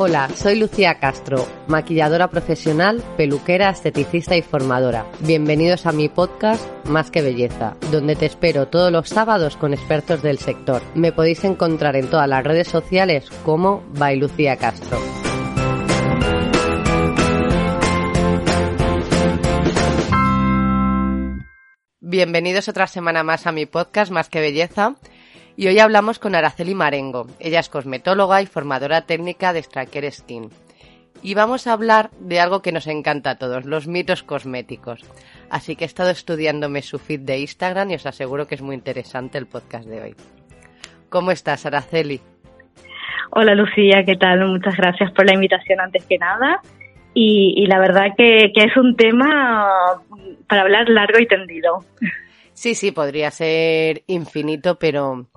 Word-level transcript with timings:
Hola, 0.00 0.28
soy 0.36 0.54
Lucía 0.54 1.00
Castro, 1.00 1.44
maquilladora 1.66 2.30
profesional, 2.30 3.02
peluquera, 3.16 3.68
esteticista 3.70 4.36
y 4.36 4.42
formadora. 4.42 5.04
Bienvenidos 5.18 5.86
a 5.86 5.92
mi 5.92 6.08
podcast 6.08 6.64
Más 6.86 7.10
que 7.10 7.20
Belleza, 7.20 7.76
donde 7.90 8.14
te 8.14 8.26
espero 8.26 8.68
todos 8.68 8.92
los 8.92 9.08
sábados 9.08 9.56
con 9.56 9.74
expertos 9.74 10.22
del 10.22 10.38
sector. 10.38 10.82
Me 10.94 11.10
podéis 11.10 11.42
encontrar 11.42 11.96
en 11.96 12.08
todas 12.08 12.28
las 12.28 12.44
redes 12.44 12.68
sociales 12.68 13.28
como 13.44 13.82
by 13.94 14.20
Castro. 14.56 15.00
Bienvenidos 21.98 22.68
otra 22.68 22.86
semana 22.86 23.24
más 23.24 23.48
a 23.48 23.52
mi 23.52 23.66
podcast 23.66 24.12
Más 24.12 24.28
que 24.28 24.40
Belleza. 24.40 24.94
Y 25.58 25.66
hoy 25.66 25.80
hablamos 25.80 26.20
con 26.20 26.36
Araceli 26.36 26.76
Marengo. 26.76 27.26
Ella 27.40 27.58
es 27.58 27.68
cosmetóloga 27.68 28.40
y 28.40 28.46
formadora 28.46 29.06
técnica 29.06 29.52
de 29.52 29.60
Straker 29.60 30.08
Skin. 30.12 30.50
Y 31.20 31.34
vamos 31.34 31.66
a 31.66 31.72
hablar 31.72 32.10
de 32.20 32.38
algo 32.38 32.62
que 32.62 32.70
nos 32.70 32.86
encanta 32.86 33.30
a 33.30 33.38
todos, 33.38 33.64
los 33.64 33.88
mitos 33.88 34.22
cosméticos. 34.22 35.02
Así 35.50 35.74
que 35.74 35.82
he 35.82 35.86
estado 35.86 36.10
estudiándome 36.10 36.80
su 36.82 37.00
feed 37.00 37.22
de 37.22 37.40
Instagram 37.40 37.90
y 37.90 37.96
os 37.96 38.06
aseguro 38.06 38.46
que 38.46 38.54
es 38.54 38.62
muy 38.62 38.76
interesante 38.76 39.36
el 39.36 39.48
podcast 39.48 39.88
de 39.88 40.00
hoy. 40.00 40.14
¿Cómo 41.08 41.32
estás, 41.32 41.66
Araceli? 41.66 42.20
Hola, 43.30 43.56
Lucía, 43.56 44.04
¿qué 44.04 44.14
tal? 44.14 44.46
Muchas 44.46 44.76
gracias 44.76 45.10
por 45.10 45.26
la 45.26 45.34
invitación 45.34 45.80
antes 45.80 46.06
que 46.06 46.18
nada. 46.18 46.60
Y, 47.14 47.66
la 47.66 47.80
verdad 47.80 48.14
que 48.16 48.52
es 48.54 48.76
un 48.76 48.94
tema 48.94 49.66
para 50.48 50.62
hablar 50.62 50.88
largo 50.88 51.18
y 51.18 51.26
tendido. 51.26 51.84
Sí, 52.58 52.74
sí, 52.74 52.90
podría 52.90 53.30
ser 53.30 54.02
infinito, 54.08 54.80
pero, 54.80 55.28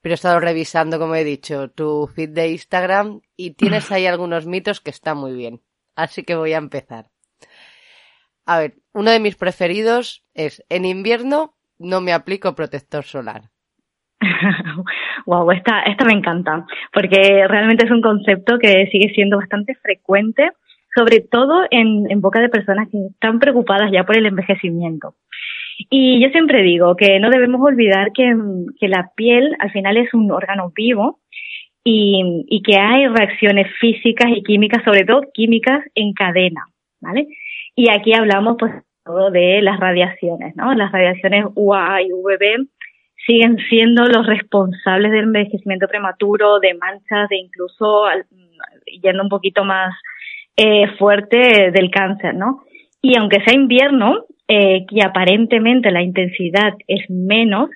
pero 0.00 0.12
he 0.12 0.14
estado 0.14 0.38
revisando, 0.38 1.00
como 1.00 1.16
he 1.16 1.24
dicho, 1.24 1.72
tu 1.72 2.06
feed 2.06 2.28
de 2.28 2.50
Instagram 2.50 3.20
y 3.36 3.54
tienes 3.54 3.90
ahí 3.90 4.06
algunos 4.06 4.46
mitos 4.46 4.80
que 4.80 4.90
están 4.90 5.18
muy 5.18 5.32
bien. 5.32 5.60
Así 5.96 6.22
que 6.22 6.36
voy 6.36 6.52
a 6.52 6.58
empezar. 6.58 7.06
A 8.46 8.60
ver, 8.60 8.74
uno 8.92 9.10
de 9.10 9.18
mis 9.18 9.34
preferidos 9.34 10.24
es 10.34 10.64
en 10.68 10.84
invierno 10.84 11.56
no 11.80 12.00
me 12.00 12.12
aplico 12.12 12.54
protector 12.54 13.02
solar. 13.02 13.50
wow, 15.26 15.50
esta, 15.50 15.82
esta 15.82 16.04
me 16.04 16.12
encanta, 16.12 16.64
porque 16.92 17.44
realmente 17.48 17.86
es 17.86 17.90
un 17.90 18.02
concepto 18.02 18.56
que 18.56 18.86
sigue 18.92 19.12
siendo 19.16 19.38
bastante 19.38 19.74
frecuente, 19.74 20.52
sobre 20.94 21.22
todo 21.22 21.64
en, 21.72 22.08
en 22.08 22.20
boca 22.20 22.40
de 22.40 22.48
personas 22.48 22.86
que 22.88 22.98
están 23.10 23.40
preocupadas 23.40 23.90
ya 23.90 24.04
por 24.04 24.16
el 24.16 24.26
envejecimiento. 24.26 25.16
Y 25.90 26.20
yo 26.20 26.28
siempre 26.30 26.62
digo 26.62 26.96
que 26.96 27.20
no 27.20 27.30
debemos 27.30 27.60
olvidar 27.60 28.12
que, 28.12 28.34
que 28.80 28.88
la 28.88 29.12
piel 29.14 29.54
al 29.60 29.70
final 29.70 29.96
es 29.96 30.12
un 30.12 30.30
órgano 30.30 30.72
vivo 30.74 31.20
y, 31.84 32.44
y 32.48 32.62
que 32.62 32.78
hay 32.78 33.06
reacciones 33.06 33.68
físicas 33.80 34.26
y 34.34 34.42
químicas, 34.42 34.82
sobre 34.84 35.04
todo 35.04 35.22
químicas 35.32 35.84
en 35.94 36.12
cadena, 36.12 36.66
¿vale? 37.00 37.28
Y 37.76 37.90
aquí 37.90 38.12
hablamos 38.12 38.56
pues 38.58 38.72
todo 39.04 39.30
de 39.30 39.62
las 39.62 39.78
radiaciones, 39.78 40.54
¿no? 40.56 40.74
Las 40.74 40.92
radiaciones 40.92 41.46
UA 41.54 42.02
y 42.02 42.12
UVB 42.12 42.66
siguen 43.26 43.58
siendo 43.68 44.04
los 44.04 44.26
responsables 44.26 45.12
del 45.12 45.24
envejecimiento 45.24 45.86
prematuro, 45.86 46.60
de 46.60 46.74
manchas, 46.74 47.28
de 47.28 47.36
incluso 47.36 48.04
yendo 49.02 49.22
un 49.22 49.28
poquito 49.28 49.64
más 49.64 49.94
eh, 50.56 50.88
fuerte 50.98 51.70
del 51.70 51.90
cáncer, 51.90 52.34
¿no? 52.34 52.64
Y 53.00 53.16
aunque 53.16 53.40
sea 53.44 53.54
invierno, 53.54 54.24
eh, 54.48 54.86
y 54.88 55.04
aparentemente 55.04 55.90
la 55.90 56.02
intensidad 56.02 56.72
es 56.86 57.08
menos, 57.10 57.68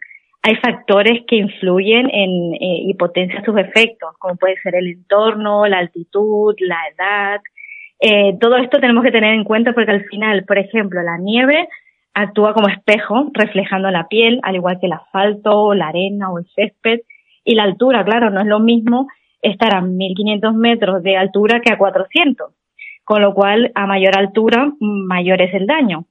hay 0.43 0.57
factores 0.57 1.23
que 1.29 1.37
influyen 1.37 2.09
en 2.11 2.55
eh, 2.55 2.83
y 2.89 2.95
potencian 2.95 3.45
sus 3.45 3.57
efectos, 3.59 4.17
como 4.19 4.37
puede 4.37 4.61
ser 4.63 4.75
el 4.75 4.89
entorno, 4.89 5.67
la 5.67 5.79
altitud, 5.79 6.55
la 6.59 6.79
edad. 6.97 7.41
Eh, 8.01 8.37
todo 8.41 8.57
esto 8.57 8.81
tenemos 8.81 9.05
que 9.05 9.13
tener 9.13 9.35
en 9.35 9.45
cuenta 9.45 9.73
porque 9.73 9.93
al 9.93 10.05
final, 10.07 10.45
por 10.45 10.59
ejemplo, 10.59 11.01
la 11.03 11.19
nieve 11.19 11.69
actúa 12.15 12.55
como 12.55 12.69
espejo 12.69 13.31
reflejando 13.35 13.91
la 13.91 14.09
piel, 14.09 14.41
al 14.43 14.57
igual 14.57 14.79
que 14.81 14.87
el 14.87 14.95
asfalto, 14.95 15.75
la 15.75 15.89
arena 15.89 16.31
o 16.31 16.39
el 16.39 16.47
césped. 16.57 17.01
Y 17.45 17.55
la 17.55 17.65
altura, 17.65 18.05
claro, 18.05 18.31
no 18.31 18.41
es 18.41 18.47
lo 18.47 18.61
mismo 18.61 19.09
estar 19.43 19.75
a 19.75 19.81
1500 19.81 20.55
metros 20.55 21.03
de 21.03 21.17
altura 21.17 21.61
que 21.61 21.73
a 21.73 21.79
400. 21.79 22.53
Con 23.05 23.23
lo 23.23 23.35
cual, 23.35 23.71
a 23.75 23.87
mayor 23.87 24.17
altura, 24.19 24.73
mayor 24.81 25.43
es 25.43 25.55
el 25.55 25.67
daño. 25.67 26.07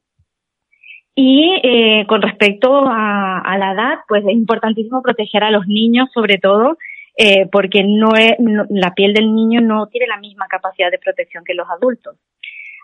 Y 1.16 1.60
eh, 1.64 2.06
con 2.08 2.22
respecto 2.22 2.84
a, 2.88 3.58
la 3.58 3.74
edad, 3.74 4.00
pues 4.08 4.24
es 4.26 4.34
importantísimo 4.34 5.02
proteger 5.02 5.44
a 5.44 5.52
los 5.52 5.68
niños, 5.68 6.10
sobre 6.14 6.38
todo, 6.38 6.78
eh, 7.18 7.48
porque 7.52 7.84
no 7.84 8.16
es, 8.16 8.34
la 8.70 8.94
piel 8.94 9.14
del 9.14 9.34
niño 9.34 9.62
no 9.62 9.88
tiene 9.88 10.08
la 10.08 10.18
misma 10.18 10.48
capacidad 10.48 10.90
de 10.90 11.00
protección 11.00 11.44
que 11.44 11.54
los 11.54 11.68
adultos. 11.70 12.18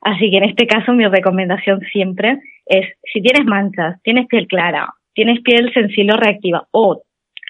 Así 0.01 0.29
que 0.29 0.37
en 0.37 0.43
este 0.43 0.67
caso 0.67 0.93
mi 0.93 1.07
recomendación 1.07 1.81
siempre 1.91 2.39
es, 2.65 2.85
si 3.11 3.21
tienes 3.21 3.45
manchas, 3.45 4.01
tienes 4.03 4.27
piel 4.27 4.47
clara, 4.47 4.93
tienes 5.13 5.41
piel 5.41 5.73
sensible 5.73 6.13
o 6.13 6.17
reactiva, 6.17 6.67
o, 6.71 7.01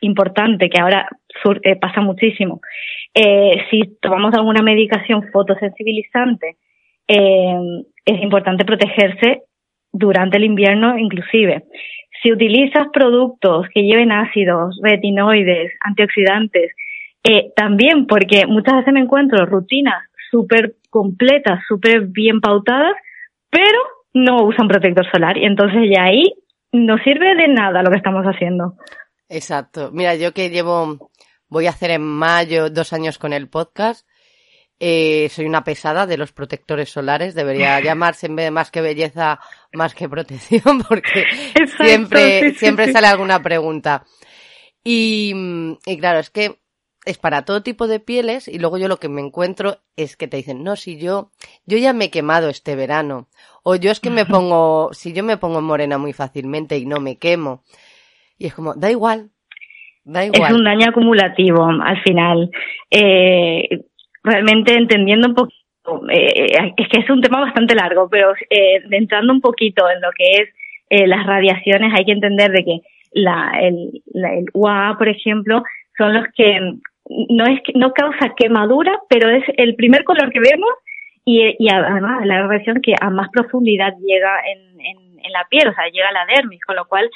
importante, 0.01 0.69
que 0.69 0.79
ahora 0.79 1.09
eh, 1.63 1.75
pasa 1.75 2.01
muchísimo, 2.01 2.61
eh, 3.13 3.63
si 3.69 3.97
tomamos 4.01 4.33
alguna 4.33 4.61
medicación 4.61 5.23
fotosensibilizante, 5.31 6.57
eh, 7.07 7.83
es 8.05 8.21
importante 8.21 8.65
protegerse 8.65 9.43
durante 9.91 10.37
el 10.37 10.43
invierno 10.43 10.97
inclusive. 10.97 11.65
Si 12.21 12.31
utilizas 12.31 12.87
productos 12.91 13.67
que 13.73 13.83
lleven 13.83 14.11
ácidos, 14.11 14.79
retinoides, 14.81 15.71
antioxidantes, 15.81 16.71
eh, 17.23 17.51
también 17.55 18.07
porque 18.07 18.45
muchas 18.47 18.77
veces 18.77 18.93
me 18.93 19.01
encuentro 19.01 19.45
rutinas 19.45 20.03
súper 20.31 20.75
completas, 20.89 21.59
súper 21.67 22.07
bien 22.07 22.41
pautadas, 22.41 22.95
pero 23.49 23.79
no 24.13 24.43
usan 24.43 24.67
protector 24.67 25.05
solar 25.11 25.37
y 25.37 25.45
entonces 25.45 25.83
ya 25.93 26.03
ahí 26.03 26.33
no 26.71 26.97
sirve 26.99 27.35
de 27.35 27.47
nada 27.47 27.81
lo 27.81 27.91
que 27.91 27.97
estamos 27.97 28.25
haciendo. 28.25 28.75
Exacto. 29.29 29.91
Mira, 29.91 30.15
yo 30.15 30.33
que 30.33 30.49
llevo, 30.49 31.11
voy 31.49 31.67
a 31.67 31.71
hacer 31.71 31.91
en 31.91 32.01
mayo 32.01 32.69
dos 32.69 32.93
años 32.93 33.17
con 33.17 33.33
el 33.33 33.49
podcast, 33.49 34.07
eh, 34.79 35.29
soy 35.29 35.45
una 35.45 35.63
pesada 35.63 36.05
de 36.05 36.17
los 36.17 36.31
protectores 36.31 36.89
solares. 36.89 37.35
Debería 37.35 37.79
llamarse 37.81 38.27
en 38.27 38.35
vez 38.35 38.45
de 38.45 38.51
más 38.51 38.71
que 38.71 38.81
belleza, 38.81 39.39
más 39.73 39.93
que 39.93 40.09
protección, 40.09 40.83
porque 40.87 41.25
siempre, 41.77 42.53
siempre 42.53 42.91
sale 42.91 43.07
alguna 43.07 43.41
pregunta. 43.41 44.03
Y, 44.83 45.33
y 45.85 45.97
claro, 45.97 46.19
es 46.19 46.29
que 46.29 46.59
es 47.07 47.17
para 47.17 47.43
todo 47.43 47.63
tipo 47.63 47.87
de 47.87 48.01
pieles 48.01 48.49
y 48.49 48.59
luego 48.59 48.77
yo 48.77 48.89
lo 48.89 48.97
que 48.97 49.07
me 49.07 49.21
encuentro 49.21 49.77
es 49.95 50.17
que 50.17 50.27
te 50.27 50.37
dicen, 50.37 50.63
no, 50.63 50.75
si 50.75 50.99
yo, 50.99 51.31
yo 51.65 51.77
ya 51.77 51.93
me 51.93 52.05
he 52.05 52.11
quemado 52.11 52.49
este 52.49 52.75
verano. 52.75 53.27
O 53.63 53.75
yo 53.75 53.91
es 53.91 54.01
que 54.01 54.09
me 54.09 54.25
pongo, 54.25 54.89
si 54.93 55.13
yo 55.13 55.23
me 55.23 55.37
pongo 55.37 55.61
morena 55.61 55.97
muy 55.97 56.11
fácilmente 56.11 56.77
y 56.77 56.85
no 56.85 56.99
me 56.99 57.17
quemo. 57.17 57.63
Y 58.37 58.47
es 58.47 58.53
como, 58.53 58.75
da 58.75 58.91
igual, 58.91 59.29
da 60.03 60.25
igual. 60.25 60.51
Es 60.51 60.57
un 60.57 60.65
daño 60.65 60.89
acumulativo 60.89 61.65
al 61.65 62.01
final. 62.03 62.51
Eh, 62.91 63.85
realmente 64.23 64.73
entendiendo 64.73 65.29
un 65.29 65.35
poquito, 65.35 66.09
eh, 66.09 66.33
eh, 66.35 66.73
es 66.77 66.87
que 66.89 66.99
es 66.99 67.09
un 67.09 67.21
tema 67.21 67.41
bastante 67.41 67.75
largo, 67.75 68.09
pero 68.09 68.33
eh, 68.49 68.81
entrando 68.91 69.33
un 69.33 69.41
poquito 69.41 69.89
en 69.89 70.01
lo 70.01 70.09
que 70.17 70.41
es 70.41 70.49
eh, 70.89 71.07
las 71.07 71.25
radiaciones, 71.25 71.93
hay 71.93 72.05
que 72.05 72.11
entender 72.11 72.51
de 72.51 72.63
que 72.63 72.79
la, 73.11 73.51
el, 73.61 74.01
la, 74.13 74.33
el 74.33 74.45
UAA, 74.53 74.97
por 74.97 75.09
ejemplo, 75.09 75.63
son 75.97 76.13
los 76.13 76.25
que 76.35 76.59
no 77.29 77.45
es 77.45 77.61
que 77.63 77.73
no 77.75 77.93
causa 77.93 78.35
quemadura, 78.35 78.99
pero 79.09 79.29
es 79.29 79.43
el 79.57 79.75
primer 79.75 80.03
color 80.03 80.31
que 80.31 80.39
vemos 80.39 80.69
y, 81.25 81.55
y 81.59 81.69
además 81.69 82.25
la 82.25 82.47
radiación 82.47 82.81
que 82.81 82.93
a 82.99 83.09
más 83.09 83.29
profundidad 83.29 83.93
llega 84.01 84.41
en, 84.45 84.79
en, 84.79 85.31
la 85.33 85.45
piel, 85.49 85.67
o 85.67 85.73
sea, 85.73 85.89
llega 85.89 86.07
a 86.07 86.13
la 86.13 86.25
dermis, 86.25 86.63
con 86.65 86.77
lo 86.77 86.87
cual 86.87 87.09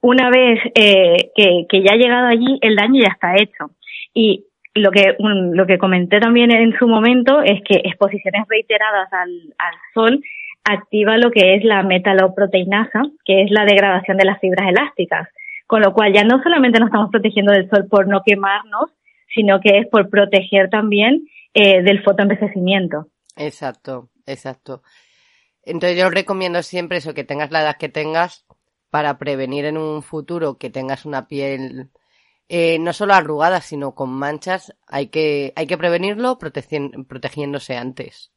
una 0.00 0.30
vez 0.30 0.58
eh, 0.74 1.30
que, 1.36 1.66
que 1.68 1.82
ya 1.82 1.92
ha 1.92 1.96
llegado 1.96 2.26
allí, 2.26 2.58
el 2.62 2.74
daño 2.74 3.02
ya 3.02 3.12
está 3.12 3.34
hecho. 3.36 3.76
Y 4.14 4.46
lo 4.74 4.90
que, 4.90 5.16
lo 5.18 5.66
que 5.66 5.78
comenté 5.78 6.20
también 6.20 6.50
en 6.50 6.76
su 6.78 6.86
momento 6.86 7.40
es 7.42 7.60
que 7.68 7.80
exposiciones 7.84 8.46
reiteradas 8.48 9.12
al, 9.12 9.54
al 9.58 9.74
sol 9.94 10.22
activa 10.64 11.16
lo 11.16 11.30
que 11.30 11.54
es 11.54 11.64
la 11.64 11.82
metaloproteinasa, 11.82 13.02
que 13.24 13.42
es 13.42 13.50
la 13.50 13.64
degradación 13.64 14.16
de 14.16 14.24
las 14.24 14.40
fibras 14.40 14.68
elásticas. 14.68 15.28
Con 15.66 15.82
lo 15.82 15.92
cual 15.92 16.12
ya 16.12 16.24
no 16.24 16.42
solamente 16.42 16.80
nos 16.80 16.88
estamos 16.88 17.10
protegiendo 17.10 17.52
del 17.52 17.68
sol 17.70 17.86
por 17.88 18.08
no 18.08 18.22
quemarnos, 18.24 18.90
sino 19.32 19.60
que 19.60 19.78
es 19.78 19.86
por 19.88 20.10
proteger 20.10 20.68
también 20.68 21.28
eh, 21.54 21.82
del 21.82 22.02
fotoenvejecimiento. 22.02 23.06
Exacto, 23.36 24.08
exacto. 24.26 24.82
Entonces 25.62 25.98
yo 25.98 26.10
recomiendo 26.10 26.62
siempre 26.62 26.98
eso, 26.98 27.14
que 27.14 27.24
tengas 27.24 27.50
la 27.50 27.62
edad 27.62 27.76
que 27.78 27.88
tengas 27.88 28.46
para 28.90 29.18
prevenir 29.18 29.64
en 29.64 29.76
un 29.76 30.02
futuro 30.02 30.58
que 30.58 30.70
tengas 30.70 31.04
una 31.04 31.28
piel 31.28 31.90
eh, 32.52 32.78
no 32.80 32.92
solo 32.92 33.14
arrugadas, 33.14 33.64
sino 33.64 33.94
con 33.94 34.10
manchas, 34.10 34.76
hay 34.88 35.06
que, 35.06 35.52
hay 35.54 35.68
que 35.68 35.78
prevenirlo 35.78 36.36
protegiéndose 36.36 37.76
antes. 37.76 38.32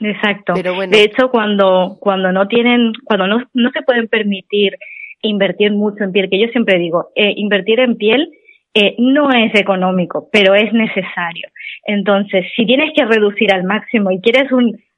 Exacto. 0.00 0.54
De 0.54 1.02
hecho, 1.02 1.30
cuando, 1.30 1.98
cuando 2.00 2.32
no 2.32 2.48
tienen, 2.48 2.92
cuando 3.04 3.26
no, 3.26 3.42
no 3.52 3.70
se 3.70 3.82
pueden 3.82 4.08
permitir 4.08 4.78
invertir 5.20 5.72
mucho 5.72 6.04
en 6.04 6.12
piel, 6.12 6.30
que 6.30 6.40
yo 6.40 6.48
siempre 6.48 6.78
digo, 6.78 7.10
eh, 7.14 7.34
invertir 7.36 7.80
en 7.80 7.96
piel 7.96 8.30
eh, 8.72 8.96
no 8.98 9.28
es 9.30 9.54
económico, 9.54 10.28
pero 10.32 10.54
es 10.54 10.72
necesario. 10.72 11.48
Entonces, 11.86 12.46
si 12.56 12.64
tienes 12.64 12.92
que 12.96 13.04
reducir 13.04 13.52
al 13.52 13.64
máximo 13.64 14.10
y 14.10 14.20
quieres 14.20 14.50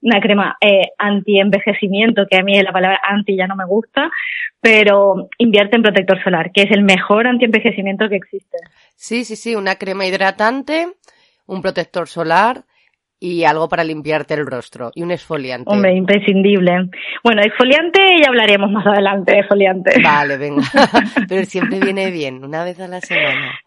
una 0.06 0.20
crema 0.20 0.56
eh, 0.60 0.92
anti-envejecimiento, 0.98 2.26
que 2.30 2.38
a 2.38 2.42
mí 2.42 2.60
la 2.62 2.72
palabra 2.72 3.00
anti 3.02 3.36
ya 3.36 3.48
no 3.48 3.56
me 3.56 3.66
gusta, 3.66 4.08
pero 4.60 5.28
invierte 5.38 5.76
en 5.76 5.82
protector 5.82 6.22
solar, 6.22 6.52
que 6.52 6.62
es 6.62 6.70
el 6.70 6.84
mejor 6.84 7.26
anti-envejecimiento 7.26 8.08
que 8.08 8.16
existe. 8.16 8.56
Sí, 8.94 9.24
sí, 9.24 9.34
sí, 9.34 9.56
una 9.56 9.74
crema 9.74 10.06
hidratante, 10.06 10.86
un 11.46 11.60
protector 11.60 12.06
solar 12.06 12.64
y 13.18 13.42
algo 13.44 13.68
para 13.68 13.82
limpiarte 13.82 14.34
el 14.34 14.46
rostro 14.46 14.92
y 14.94 15.02
un 15.02 15.10
exfoliante. 15.10 15.68
Hombre, 15.72 15.96
imprescindible. 15.96 16.88
Bueno, 17.24 17.42
exfoliante 17.42 18.00
ya 18.22 18.28
hablaremos 18.28 18.70
más 18.70 18.86
adelante, 18.86 19.36
exfoliante. 19.40 20.00
Vale, 20.00 20.36
venga. 20.36 20.62
Pero 21.28 21.44
siempre 21.46 21.80
viene 21.80 22.12
bien, 22.12 22.44
una 22.44 22.62
vez 22.62 22.78
a 22.78 22.86
la 22.86 23.00
semana. 23.00 23.58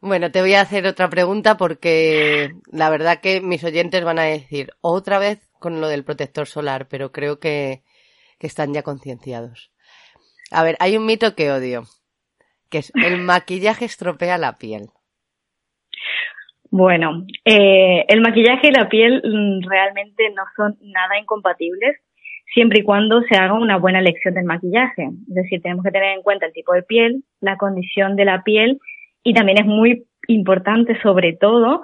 Bueno, 0.00 0.30
te 0.30 0.40
voy 0.40 0.54
a 0.54 0.60
hacer 0.60 0.86
otra 0.86 1.08
pregunta 1.08 1.56
porque 1.56 2.50
la 2.70 2.88
verdad 2.88 3.20
que 3.20 3.40
mis 3.40 3.64
oyentes 3.64 4.04
van 4.04 4.20
a 4.20 4.24
decir 4.24 4.70
otra 4.80 5.18
vez 5.18 5.50
con 5.58 5.80
lo 5.80 5.88
del 5.88 6.04
protector 6.04 6.46
solar, 6.46 6.86
pero 6.88 7.10
creo 7.10 7.40
que, 7.40 7.82
que 8.38 8.46
están 8.46 8.72
ya 8.72 8.82
concienciados. 8.82 9.72
A 10.52 10.62
ver, 10.62 10.76
hay 10.78 10.96
un 10.96 11.04
mito 11.04 11.34
que 11.34 11.50
odio, 11.50 11.82
que 12.70 12.78
es 12.78 12.92
el 12.94 13.18
maquillaje 13.22 13.84
estropea 13.86 14.38
la 14.38 14.56
piel. 14.56 14.86
Bueno, 16.70 17.24
eh, 17.44 18.04
el 18.08 18.20
maquillaje 18.20 18.68
y 18.68 18.72
la 18.72 18.88
piel 18.88 19.20
mm, 19.24 19.68
realmente 19.68 20.30
no 20.30 20.44
son 20.54 20.76
nada 20.80 21.18
incompatibles 21.18 21.96
siempre 22.54 22.80
y 22.80 22.84
cuando 22.84 23.20
se 23.22 23.36
haga 23.36 23.54
una 23.54 23.78
buena 23.78 23.98
elección 23.98 24.34
del 24.34 24.44
maquillaje. 24.44 25.08
Es 25.28 25.34
decir, 25.34 25.60
tenemos 25.60 25.84
que 25.84 25.90
tener 25.90 26.16
en 26.16 26.22
cuenta 26.22 26.46
el 26.46 26.52
tipo 26.52 26.72
de 26.72 26.82
piel, 26.82 27.24
la 27.40 27.56
condición 27.56 28.14
de 28.14 28.24
la 28.26 28.42
piel 28.44 28.78
y 29.22 29.34
también 29.34 29.58
es 29.58 29.66
muy 29.66 30.04
importante 30.26 31.00
sobre 31.02 31.34
todo 31.34 31.82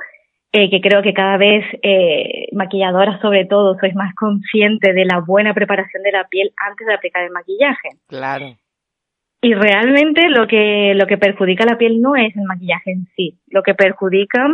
eh, 0.52 0.70
que 0.70 0.80
creo 0.80 1.02
que 1.02 1.12
cada 1.12 1.36
vez 1.36 1.64
eh, 1.82 2.46
maquilladoras 2.52 3.20
sobre 3.20 3.44
todo 3.44 3.76
sois 3.80 3.94
más 3.94 4.14
conscientes 4.14 4.94
de 4.94 5.04
la 5.04 5.20
buena 5.20 5.52
preparación 5.52 6.02
de 6.02 6.12
la 6.12 6.28
piel 6.28 6.52
antes 6.56 6.86
de 6.86 6.94
aplicar 6.94 7.24
el 7.24 7.32
maquillaje. 7.32 7.88
Claro. 8.06 8.56
Y 9.42 9.52
realmente 9.52 10.28
lo 10.28 10.46
que, 10.46 10.94
lo 10.94 11.06
que 11.06 11.18
perjudica 11.18 11.66
la 11.66 11.76
piel 11.76 12.00
no 12.00 12.16
es 12.16 12.34
el 12.36 12.44
maquillaje 12.44 12.92
en 12.92 13.06
sí. 13.16 13.38
Lo 13.48 13.62
que 13.62 13.74
perjudica 13.74 14.46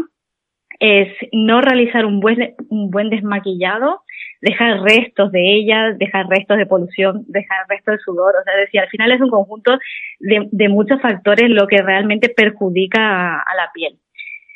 es 0.81 1.09
no 1.33 1.61
realizar 1.61 2.07
un 2.07 2.19
buen, 2.19 2.55
un 2.71 2.91
buen 2.91 3.11
desmaquillado, 3.11 4.01
dejar 4.41 4.81
restos 4.81 5.31
de 5.33 5.41
ella, 5.41 5.93
dejar 5.93 6.27
restos 6.29 6.57
de 6.57 6.67
polución, 6.67 7.25
dejar 7.29 7.67
restos 7.69 7.97
de 7.97 8.03
sudor. 8.05 8.35
O 8.41 8.45
sea, 8.45 8.57
decir, 8.57 8.81
al 8.81 8.89
final 8.89 9.13
es 9.13 9.21
un 9.21 9.31
conjunto 9.31 9.79
de, 10.19 10.49
de 10.51 10.69
muchos 10.69 11.01
factores 11.01 11.51
lo 11.51 11.67
que 11.67 11.83
realmente 11.83 12.29
perjudica 12.29 13.39
a, 13.41 13.55
la 13.57 13.71
piel. 13.73 13.99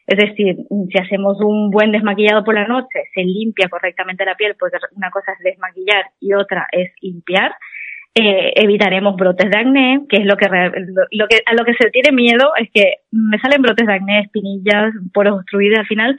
Es 0.06 0.18
decir, 0.18 0.56
si 0.90 0.98
hacemos 0.98 1.40
un 1.40 1.70
buen 1.70 1.92
desmaquillado 1.92 2.44
por 2.44 2.54
la 2.54 2.66
noche, 2.66 3.04
se 3.14 3.22
limpia 3.22 3.68
correctamente 3.68 4.24
la 4.24 4.34
piel, 4.34 4.54
porque 4.58 4.76
una 4.94 5.10
cosa 5.10 5.32
es 5.32 5.38
desmaquillar 5.38 6.04
y 6.20 6.34
otra 6.34 6.66
es 6.72 6.92
limpiar, 7.00 7.54
eh, 8.14 8.52
evitaremos 8.56 9.16
brotes 9.16 9.50
de 9.50 9.58
acné, 9.58 10.02
que 10.08 10.18
es 10.18 10.24
lo 10.24 10.36
que, 10.36 10.46
lo, 11.10 11.26
que 11.26 11.40
a 11.44 11.54
lo 11.54 11.64
que 11.64 11.74
se 11.74 11.90
tiene 11.90 12.12
miedo 12.12 12.52
es 12.56 12.70
que 12.72 12.98
me 13.10 13.38
salen 13.38 13.62
brotes 13.62 13.86
de 13.86 13.92
acné, 13.92 14.20
espinillas, 14.20 14.92
poros 15.12 15.38
obstruidos 15.38 15.80
al 15.80 15.86
final. 15.86 16.18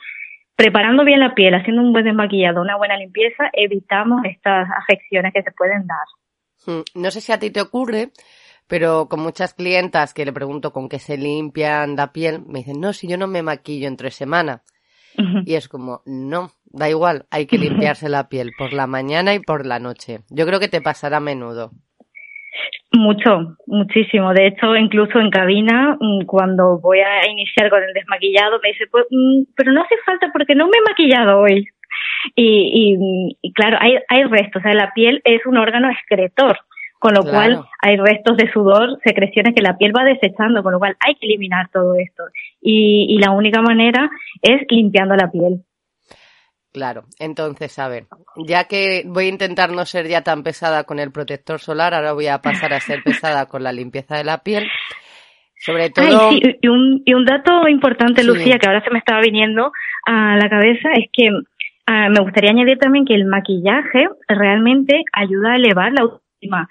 Preparando 0.55 1.03
bien 1.03 1.19
la 1.19 1.35
piel, 1.35 1.53
haciendo 1.53 1.81
un 1.81 1.91
buen 1.91 2.05
desmaquillado, 2.05 2.61
una 2.61 2.77
buena 2.77 2.97
limpieza, 2.97 3.49
evitamos 3.51 4.21
estas 4.23 4.69
afecciones 4.77 5.33
que 5.33 5.43
se 5.43 5.51
pueden 5.51 5.85
dar. 5.85 6.05
Hmm, 6.65 6.83
no 6.95 7.11
sé 7.11 7.19
si 7.19 7.33
a 7.33 7.39
ti 7.39 7.51
te 7.51 7.61
ocurre, 7.61 8.11
pero 8.67 9.07
con 9.09 9.19
muchas 9.19 9.53
clientas 9.53 10.13
que 10.13 10.25
le 10.25 10.31
pregunto 10.31 10.71
con 10.71 10.87
qué 10.87 10.99
se 10.99 11.17
limpian 11.17 11.95
la 11.95 12.13
piel, 12.13 12.41
me 12.47 12.59
dicen, 12.59 12.79
no, 12.79 12.93
si 12.93 13.07
yo 13.07 13.17
no 13.17 13.27
me 13.27 13.43
maquillo 13.43 13.87
entre 13.87 14.11
semana. 14.11 14.63
Y 15.45 15.55
es 15.55 15.69
como, 15.69 16.01
no, 16.05 16.51
da 16.65 16.89
igual, 16.89 17.25
hay 17.31 17.45
que 17.45 17.57
limpiarse 17.57 18.09
la 18.09 18.27
piel 18.27 18.51
por 18.57 18.73
la 18.73 18.87
mañana 18.87 19.33
y 19.33 19.39
por 19.39 19.65
la 19.65 19.79
noche. 19.79 20.21
Yo 20.29 20.45
creo 20.45 20.59
que 20.59 20.67
te 20.67 20.81
pasará 20.81 21.17
a 21.17 21.21
menudo. 21.21 21.71
Mucho, 22.95 23.57
muchísimo. 23.67 24.33
De 24.33 24.47
hecho, 24.47 24.75
incluso 24.75 25.19
en 25.19 25.29
cabina, 25.29 25.97
mm, 25.99 26.25
cuando 26.25 26.79
voy 26.79 26.99
a 26.99 27.29
iniciar 27.29 27.69
con 27.69 27.83
el 27.83 27.93
desmaquillado, 27.93 28.59
me 28.63 28.69
dice, 28.69 28.85
pues, 28.89 29.05
mm, 29.09 29.43
pero 29.55 29.71
no 29.73 29.81
hace 29.81 29.95
falta 30.05 30.29
porque 30.31 30.55
no 30.55 30.67
me 30.67 30.77
he 30.77 30.89
maquillado 30.89 31.39
hoy. 31.39 31.67
Y, 32.35 32.97
y, 33.41 33.53
claro, 33.53 33.77
hay, 33.79 33.97
hay 34.07 34.23
restos. 34.23 34.61
O 34.61 34.63
sea, 34.63 34.73
la 34.73 34.91
piel 34.93 35.21
es 35.25 35.45
un 35.45 35.57
órgano 35.57 35.89
excretor, 35.89 36.57
con 36.99 37.13
lo 37.13 37.23
cual 37.23 37.63
hay 37.81 37.97
restos 37.97 38.37
de 38.37 38.51
sudor, 38.51 38.97
secreciones 39.03 39.53
que 39.53 39.61
la 39.61 39.77
piel 39.77 39.93
va 39.95 40.03
desechando, 40.03 40.63
con 40.63 40.73
lo 40.73 40.79
cual 40.79 40.95
hay 41.05 41.15
que 41.15 41.27
eliminar 41.27 41.69
todo 41.71 41.95
esto. 41.95 42.23
Y, 42.61 43.07
y 43.09 43.19
la 43.19 43.31
única 43.31 43.61
manera 43.61 44.09
es 44.41 44.61
limpiando 44.69 45.15
la 45.15 45.29
piel. 45.29 45.61
Claro, 46.75 47.05
entonces, 47.19 47.79
a 47.79 47.87
ver, 47.87 48.07
ya 48.35 48.65
que 48.65 49.03
voy 49.05 49.27
a 49.27 49.29
intentar 49.29 49.71
no 49.71 49.85
ser 49.85 50.09
ya 50.09 50.23
tan 50.23 50.43
pesada 50.43 50.83
con 50.83 50.99
el 50.99 51.09
protector 51.09 51.57
solar, 51.57 51.93
ahora 51.93 52.11
voy 52.11 52.27
a 52.27 52.41
pasar 52.41 52.73
a 52.73 52.81
ser 52.81 53.01
pesada 53.01 53.45
con 53.45 53.63
la 53.63 53.71
limpieza 53.71 54.17
de 54.17 54.25
la 54.25 54.39
piel. 54.39 54.67
Sobre 55.57 55.89
todo. 55.89 56.31
y, 56.33 56.67
un, 56.67 57.01
y 57.05 57.13
un 57.13 57.23
dato 57.23 57.69
importante, 57.69 58.25
Lucía, 58.25 58.57
que 58.59 58.67
ahora 58.67 58.83
se 58.83 58.91
me 58.91 58.99
estaba 58.99 59.21
viniendo 59.21 59.71
a 60.05 60.35
la 60.35 60.49
cabeza, 60.49 60.89
es 60.97 61.09
que 61.13 61.29
ah, 61.85 62.09
me 62.09 62.19
gustaría 62.19 62.51
añadir 62.51 62.77
también 62.77 63.05
que 63.05 63.15
el 63.15 63.23
maquillaje 63.23 64.09
realmente 64.27 65.01
ayuda 65.13 65.53
a 65.53 65.55
elevar 65.55 65.93
la 65.93 66.01
autoestima 66.01 66.67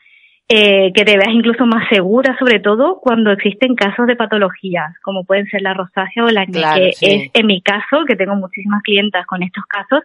eh, 0.48 0.92
que 0.94 1.04
te 1.04 1.16
veas 1.16 1.32
incluso 1.32 1.64
más 1.64 1.88
segura, 1.88 2.36
sobre 2.38 2.60
todo 2.60 3.00
cuando 3.00 3.30
existen 3.30 3.74
casos 3.74 4.06
de 4.06 4.16
patologías, 4.16 4.92
como 5.02 5.24
pueden 5.24 5.46
ser 5.46 5.62
la 5.62 5.72
rosácea 5.72 6.24
o 6.24 6.30
la 6.30 6.42
acné, 6.42 6.92
que 7.00 7.14
es 7.14 7.30
en 7.32 7.46
mi 7.46 7.62
caso, 7.62 8.04
que 8.06 8.14
tengo 8.14 8.34
muchísimas 8.36 8.82
clientas 8.82 9.26
con 9.26 9.42
estos 9.42 9.64
casos, 9.64 10.02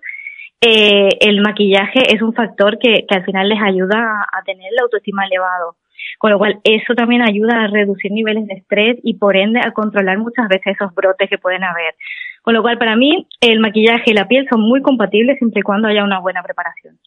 eh, 0.62 1.10
el 1.22 1.42
maquillaje 1.42 2.14
es 2.14 2.22
un 2.22 2.34
factor 2.34 2.80
que, 2.80 3.06
que 3.08 3.16
al 3.16 3.26
final 3.26 3.48
les 3.48 3.62
ayuda 3.62 4.26
a, 4.32 4.44
tener 4.44 4.72
la 4.74 4.84
autoestima 4.84 5.26
elevado. 5.26 5.76
Con 6.18 6.32
lo 6.32 6.38
cual, 6.38 6.60
eso 6.64 6.96
también 6.96 7.22
ayuda 7.22 7.64
a 7.64 7.68
reducir 7.68 8.12
niveles 8.12 8.48
de 8.48 8.56
estrés 8.56 8.98
y 9.04 9.16
por 9.16 9.38
ende 9.38 9.60
a 9.60 9.72
controlar 9.72 10.18
muchas 10.18 10.48
veces 10.50 10.76
esos 10.76 10.94
brotes 10.94 11.30
que 11.30 11.38
pueden 11.38 11.64
haber. 11.64 11.96
Con 12.42 12.54
lo 12.54 12.62
cual, 12.62 12.78
para 12.78 12.96
mí, 12.96 13.28
el 13.42 13.60
maquillaje 13.60 14.12
y 14.12 14.14
la 14.14 14.28
piel 14.28 14.48
son 14.50 14.62
muy 14.62 14.82
compatibles 14.82 15.38
siempre 15.38 15.60
y 15.60 15.64
cuando 15.64 15.88
haya 15.88 16.04
una 16.04 16.20
buena 16.20 16.44
preparación. 16.44 16.98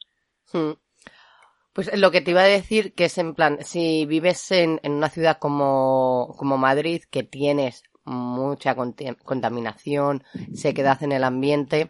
Hmm. 0.52 0.72
Pues 1.72 1.90
lo 1.96 2.10
que 2.10 2.20
te 2.20 2.32
iba 2.32 2.42
a 2.42 2.46
decir 2.46 2.92
que 2.94 3.06
es 3.06 3.16
en 3.18 3.34
plan, 3.34 3.58
si 3.62 4.04
vives 4.04 4.50
en, 4.50 4.78
en 4.82 4.92
una 4.92 5.08
ciudad 5.08 5.38
como, 5.38 6.34
como 6.36 6.58
Madrid, 6.58 7.02
que 7.10 7.22
tienes 7.22 7.84
mucha 8.04 8.74
contaminación, 8.74 10.24
sequedad 10.54 11.02
en 11.02 11.12
el 11.12 11.24
ambiente, 11.24 11.88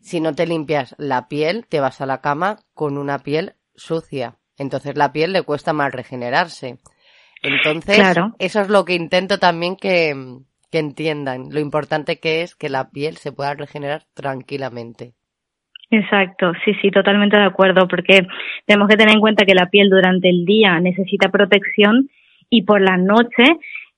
si 0.00 0.20
no 0.20 0.34
te 0.34 0.46
limpias 0.46 0.94
la 0.98 1.28
piel, 1.28 1.66
te 1.66 1.80
vas 1.80 2.00
a 2.00 2.06
la 2.06 2.20
cama 2.20 2.58
con 2.74 2.98
una 2.98 3.20
piel 3.20 3.54
sucia. 3.74 4.36
Entonces 4.58 4.96
la 4.96 5.12
piel 5.12 5.32
le 5.32 5.42
cuesta 5.42 5.72
más 5.72 5.92
regenerarse. 5.92 6.78
Entonces, 7.42 7.98
eso 8.38 8.60
es 8.60 8.68
lo 8.68 8.84
que 8.84 8.94
intento 8.94 9.38
también 9.38 9.76
que, 9.76 10.14
que 10.70 10.78
entiendan, 10.78 11.48
lo 11.50 11.60
importante 11.60 12.18
que 12.18 12.42
es 12.42 12.54
que 12.54 12.68
la 12.68 12.90
piel 12.90 13.16
se 13.16 13.32
pueda 13.32 13.54
regenerar 13.54 14.06
tranquilamente. 14.14 15.14
Exacto, 15.94 16.52
sí, 16.64 16.74
sí, 16.82 16.90
totalmente 16.90 17.36
de 17.36 17.44
acuerdo, 17.44 17.86
porque 17.86 18.26
tenemos 18.66 18.88
que 18.88 18.96
tener 18.96 19.14
en 19.14 19.20
cuenta 19.20 19.44
que 19.44 19.54
la 19.54 19.66
piel 19.66 19.88
durante 19.88 20.28
el 20.28 20.44
día 20.44 20.80
necesita 20.80 21.28
protección 21.30 22.08
y 22.50 22.62
por 22.62 22.80
la 22.80 22.96
noche 22.96 23.44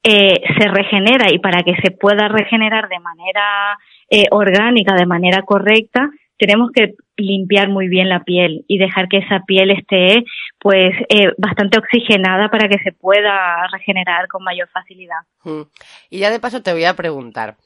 eh, 0.02 0.40
se 0.58 0.68
regenera 0.68 1.32
y 1.32 1.38
para 1.38 1.62
que 1.62 1.74
se 1.82 1.90
pueda 1.90 2.28
regenerar 2.28 2.88
de 2.88 3.00
manera 3.00 3.78
eh, 4.10 4.26
orgánica, 4.30 4.94
de 4.94 5.06
manera 5.06 5.42
correcta, 5.42 6.10
tenemos 6.38 6.70
que 6.70 6.94
limpiar 7.16 7.70
muy 7.70 7.88
bien 7.88 8.10
la 8.10 8.24
piel 8.24 8.64
y 8.68 8.76
dejar 8.78 9.08
que 9.08 9.18
esa 9.18 9.40
piel 9.46 9.70
esté 9.70 10.22
pues 10.58 10.92
eh, 11.08 11.32
bastante 11.38 11.78
oxigenada 11.78 12.50
para 12.50 12.68
que 12.68 12.78
se 12.84 12.92
pueda 12.92 13.66
regenerar 13.72 14.28
con 14.28 14.44
mayor 14.44 14.68
facilidad. 14.68 15.20
Mm. 15.44 15.62
Y 16.10 16.18
ya 16.18 16.30
de 16.30 16.40
paso 16.40 16.62
te 16.62 16.72
voy 16.72 16.84
a 16.84 16.94
preguntar, 16.94 17.56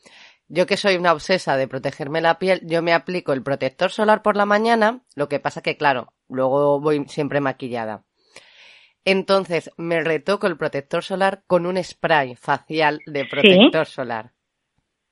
yo 0.50 0.66
que 0.66 0.76
soy 0.76 0.96
una 0.96 1.12
obsesa 1.12 1.56
de 1.56 1.68
protegerme 1.68 2.20
la 2.20 2.38
piel, 2.38 2.60
yo 2.64 2.82
me 2.82 2.92
aplico 2.92 3.32
el 3.32 3.42
protector 3.42 3.90
solar 3.90 4.20
por 4.20 4.36
la 4.36 4.46
mañana, 4.46 5.00
lo 5.14 5.28
que 5.28 5.38
pasa 5.38 5.62
que 5.62 5.76
claro, 5.76 6.12
luego 6.28 6.80
voy 6.80 7.04
siempre 7.06 7.40
maquillada. 7.40 8.02
Entonces 9.04 9.70
me 9.78 10.00
retoco 10.02 10.48
el 10.48 10.58
protector 10.58 11.04
solar 11.04 11.42
con 11.46 11.66
un 11.66 11.82
spray 11.82 12.34
facial 12.34 13.00
de 13.06 13.24
protector 13.24 13.86
solar. 13.86 14.32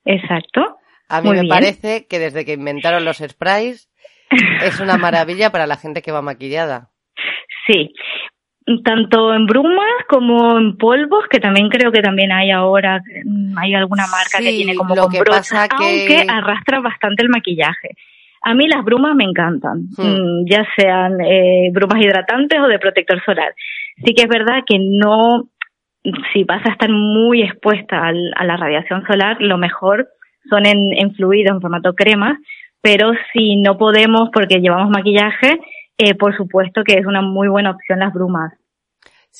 Exacto. 0.04 0.76
A 1.08 1.22
mí 1.22 1.30
me 1.30 1.48
parece 1.48 2.06
que 2.06 2.18
desde 2.18 2.44
que 2.44 2.54
inventaron 2.54 3.04
los 3.04 3.18
sprays 3.18 3.90
es 4.62 4.80
una 4.80 4.98
maravilla 4.98 5.50
para 5.50 5.68
la 5.68 5.76
gente 5.76 6.02
que 6.02 6.12
va 6.12 6.20
maquillada. 6.20 6.90
Sí, 7.66 7.94
tanto 8.84 9.34
en 9.34 9.46
brumas 9.46 10.04
como 10.08 10.58
en 10.58 10.76
polvos, 10.76 11.24
que 11.30 11.40
también 11.40 11.68
creo 11.68 11.90
que 11.90 12.02
también 12.02 12.32
hay 12.32 12.50
ahora, 12.50 13.00
mm, 13.24 13.56
hay 13.56 13.74
alguna 13.74 14.06
marca 14.06 14.38
que 14.38 14.50
tiene 14.50 14.74
como 14.74 14.94
lo 14.94 15.08
que 15.08 15.22
pasa 15.22 15.68
que... 15.68 15.76
aunque 15.76 16.26
arrastra 16.28 16.80
bastante 16.80 17.22
el 17.22 17.28
maquillaje. 17.28 17.90
A 18.42 18.54
mí 18.54 18.68
las 18.68 18.84
brumas 18.84 19.14
me 19.16 19.24
encantan, 19.24 19.88
hmm. 19.96 20.02
mm, 20.02 20.46
ya 20.48 20.66
sean 20.76 21.20
eh, 21.20 21.70
brumas 21.72 22.00
hidratantes 22.00 22.60
o 22.60 22.68
de 22.68 22.78
protector 22.78 23.22
solar. 23.24 23.54
Sí 24.04 24.14
que 24.14 24.22
es 24.22 24.28
verdad 24.28 24.62
que 24.66 24.78
no, 24.78 25.48
si 26.32 26.44
vas 26.44 26.64
a 26.66 26.72
estar 26.72 26.90
muy 26.90 27.42
expuesta 27.42 28.06
al, 28.06 28.32
a 28.36 28.44
la 28.44 28.56
radiación 28.56 29.04
solar, 29.06 29.38
lo 29.40 29.58
mejor 29.58 30.08
son 30.48 30.66
en, 30.66 30.92
en 30.96 31.14
fluido, 31.14 31.52
en 31.52 31.60
formato 31.60 31.94
crema, 31.94 32.38
pero 32.80 33.12
si 33.32 33.56
no 33.60 33.76
podemos 33.76 34.30
porque 34.32 34.60
llevamos 34.60 34.90
maquillaje, 34.90 35.58
eh, 35.98 36.14
por 36.14 36.36
supuesto 36.36 36.84
que 36.84 36.94
es 36.94 37.06
una 37.06 37.22
muy 37.22 37.48
buena 37.48 37.72
opción 37.72 37.98
las 37.98 38.12
brumas. 38.12 38.52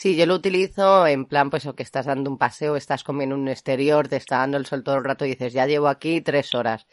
Sí, 0.00 0.17
yo 0.17 0.26
lo 0.26 0.37
utilizo 0.37 1.09
en 1.09 1.25
plan, 1.25 1.50
pues, 1.50 1.67
o 1.67 1.75
que 1.75 1.83
estás 1.83 2.07
dando 2.07 2.31
un 2.31 2.38
paseo, 2.38 2.76
estás 2.76 3.02
comiendo 3.02 3.35
un 3.35 3.49
exterior, 3.49 4.07
te 4.07 4.14
está 4.14 4.38
dando 4.38 4.57
el 4.57 4.64
sol 4.64 4.85
todo 4.85 4.95
el 4.95 5.02
rato 5.02 5.25
y 5.25 5.31
dices, 5.31 5.52
ya 5.52 5.67
llevo 5.67 5.88
aquí 5.88 6.21
tres 6.21 6.55
horas. 6.55 6.87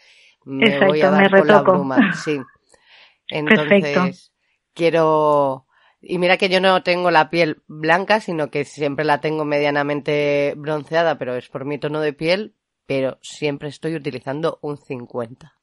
Me 0.43 0.69
Exacto, 0.69 0.87
voy 0.87 1.01
a 1.03 1.11
dar 1.11 1.29
con 1.29 1.47
la 1.47 1.61
bruma. 1.61 2.11
Sí. 2.15 2.39
Entonces, 3.29 3.75
Perfecto. 3.75 4.31
quiero. 4.73 5.67
Y 6.01 6.17
mira 6.17 6.37
que 6.37 6.49
yo 6.49 6.59
no 6.59 6.81
tengo 6.81 7.11
la 7.11 7.29
piel 7.29 7.61
blanca, 7.67 8.21
sino 8.21 8.49
que 8.49 8.63
siempre 8.63 9.05
la 9.05 9.21
tengo 9.21 9.45
medianamente 9.45 10.55
bronceada, 10.57 11.19
pero 11.19 11.35
es 11.35 11.47
por 11.47 11.63
mi 11.63 11.77
tono 11.77 12.01
de 12.01 12.13
piel, 12.13 12.55
pero 12.87 13.19
siempre 13.21 13.69
estoy 13.69 13.93
utilizando 13.93 14.57
un 14.63 14.77
50. 14.77 15.53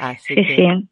Así 0.00 0.34
Sí, 0.34 0.42
que. 0.44 0.56
sí. 0.56 0.88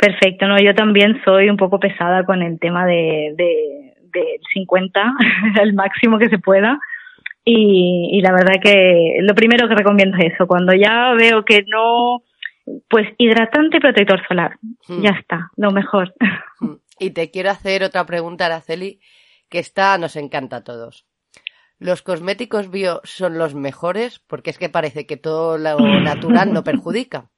Perfecto, 0.00 0.48
no, 0.48 0.58
yo 0.58 0.74
también 0.74 1.22
soy 1.24 1.48
un 1.48 1.56
poco 1.56 1.78
pesada 1.78 2.24
con 2.24 2.42
el 2.42 2.58
tema 2.58 2.84
de, 2.84 3.34
de, 3.36 3.93
del 4.14 4.40
50, 4.52 5.00
al 5.60 5.72
máximo 5.74 6.18
que 6.18 6.28
se 6.28 6.38
pueda. 6.38 6.78
Y, 7.44 8.08
y 8.12 8.22
la 8.22 8.32
verdad 8.32 8.54
que 8.62 9.16
lo 9.20 9.34
primero 9.34 9.68
que 9.68 9.74
recomiendo 9.74 10.16
es 10.18 10.32
eso, 10.32 10.46
cuando 10.46 10.72
ya 10.74 11.12
veo 11.14 11.44
que 11.44 11.62
no, 11.66 12.22
pues 12.88 13.06
hidratante 13.18 13.76
y 13.76 13.80
protector 13.80 14.26
solar, 14.26 14.56
Hmm. 14.88 15.02
ya 15.02 15.10
está, 15.10 15.50
lo 15.56 15.70
mejor. 15.70 16.14
Mm. 16.60 16.74
Y 17.00 17.10
te 17.10 17.30
quiero 17.32 17.50
hacer 17.50 17.82
otra 17.82 18.06
pregunta, 18.06 18.46
Araceli, 18.46 19.00
que 19.50 19.58
esta 19.58 19.98
nos 19.98 20.14
encanta 20.16 20.58
a 20.58 20.64
todos. 20.64 21.04
¿Los 21.80 22.02
cosméticos 22.02 22.70
bio 22.70 23.00
son 23.02 23.36
los 23.36 23.54
mejores? 23.56 24.20
Porque 24.20 24.50
es 24.50 24.58
que 24.58 24.68
parece 24.68 25.04
que 25.04 25.16
todo 25.16 25.58
lo 25.58 25.76
natural 26.00 26.52
no 26.52 26.62
perjudica. 26.62 27.30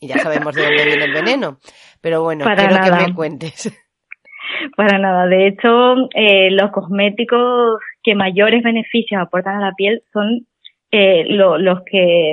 Y 0.00 0.08
ya 0.08 0.18
sabemos 0.18 0.54
de 0.54 0.62
dónde 0.64 0.84
viene 0.86 1.04
el 1.04 1.12
veneno. 1.12 1.58
Pero 2.00 2.22
bueno, 2.22 2.44
Para 2.46 2.66
quiero 2.66 2.82
nada. 2.82 2.98
que 2.98 3.06
me 3.08 3.14
cuentes. 3.14 3.70
Para 4.76 4.98
nada. 4.98 5.26
De 5.26 5.46
hecho, 5.46 6.08
eh, 6.14 6.50
los 6.50 6.70
cosméticos 6.70 7.80
que 8.02 8.14
mayores 8.14 8.62
beneficios 8.62 9.20
aportan 9.20 9.56
a 9.56 9.66
la 9.66 9.72
piel 9.74 10.02
son 10.12 10.46
eh, 10.90 11.24
lo- 11.28 11.58
los 11.58 11.82
que 11.84 12.32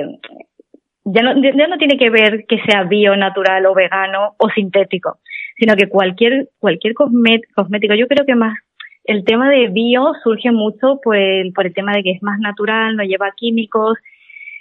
ya 1.04 1.22
no, 1.22 1.34
ya 1.40 1.66
no 1.68 1.76
tiene 1.78 1.98
que 1.98 2.10
ver 2.10 2.46
que 2.48 2.58
sea 2.66 2.84
bio, 2.84 3.14
natural 3.16 3.66
o 3.66 3.74
vegano 3.74 4.34
o 4.38 4.48
sintético, 4.50 5.18
sino 5.58 5.76
que 5.76 5.88
cualquier 5.88 6.48
cualquier 6.58 6.94
cosmé- 6.94 7.42
cosmético, 7.54 7.94
yo 7.94 8.08
creo 8.08 8.24
que 8.24 8.34
más 8.34 8.56
el 9.04 9.24
tema 9.24 9.50
de 9.50 9.68
bio 9.68 10.12
surge 10.24 10.50
mucho 10.50 11.00
por 11.02 11.16
el, 11.16 11.52
por 11.52 11.66
el 11.66 11.74
tema 11.74 11.92
de 11.92 12.02
que 12.02 12.10
es 12.12 12.22
más 12.22 12.40
natural, 12.40 12.96
no 12.96 13.04
lleva 13.04 13.30
químicos. 13.36 13.98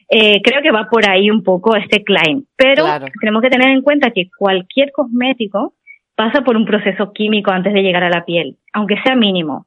Eh, 0.08 0.42
creo 0.44 0.62
que 0.62 0.70
va 0.72 0.88
por 0.88 1.10
ahí 1.10 1.32
un 1.32 1.42
poco 1.42 1.76
este 1.76 2.04
claim. 2.04 2.44
Pero 2.56 2.84
Claro. 2.84 3.08
tenemos 3.20 3.42
que 3.42 3.50
tener 3.50 3.70
en 3.70 3.82
cuenta 3.82 4.12
que 4.12 4.30
cualquier 4.38 4.92
cosmético 4.92 5.74
pasa 6.16 6.42
por 6.42 6.56
un 6.56 6.66
proceso 6.66 7.12
químico 7.14 7.52
antes 7.52 7.74
de 7.74 7.82
llegar 7.82 8.04
a 8.04 8.10
la 8.10 8.26
piel, 8.26 8.58
aunque 8.74 8.98
sea 9.04 9.16
mínimo. 9.16 9.66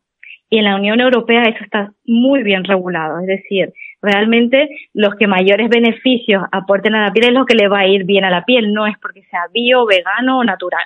Y 0.51 0.59
en 0.59 0.65
la 0.65 0.77
Unión 0.77 1.01
Europea 1.01 1.43
eso 1.43 1.63
está 1.63 1.93
muy 2.07 2.43
bien 2.43 2.65
regulado, 2.65 3.21
es 3.21 3.27
decir, 3.27 3.73
realmente 4.01 4.69
los 4.95 5.15
que 5.17 5.27
mayores 5.27 5.69
beneficios 5.69 6.43
aporten 6.53 6.95
a 6.95 7.05
la 7.05 7.13
piel 7.13 7.27
es 7.29 7.35
lo 7.35 7.45
que 7.45 7.55
le 7.55 7.69
va 7.69 7.81
a 7.81 7.87
ir 7.87 8.05
bien 8.05 8.25
a 8.25 8.31
la 8.31 8.45
piel, 8.45 8.73
no 8.73 8.87
es 8.87 8.97
porque 8.99 9.23
sea 9.25 9.43
bio, 9.53 9.85
vegano 9.85 10.39
o 10.39 10.45
natural, 10.45 10.85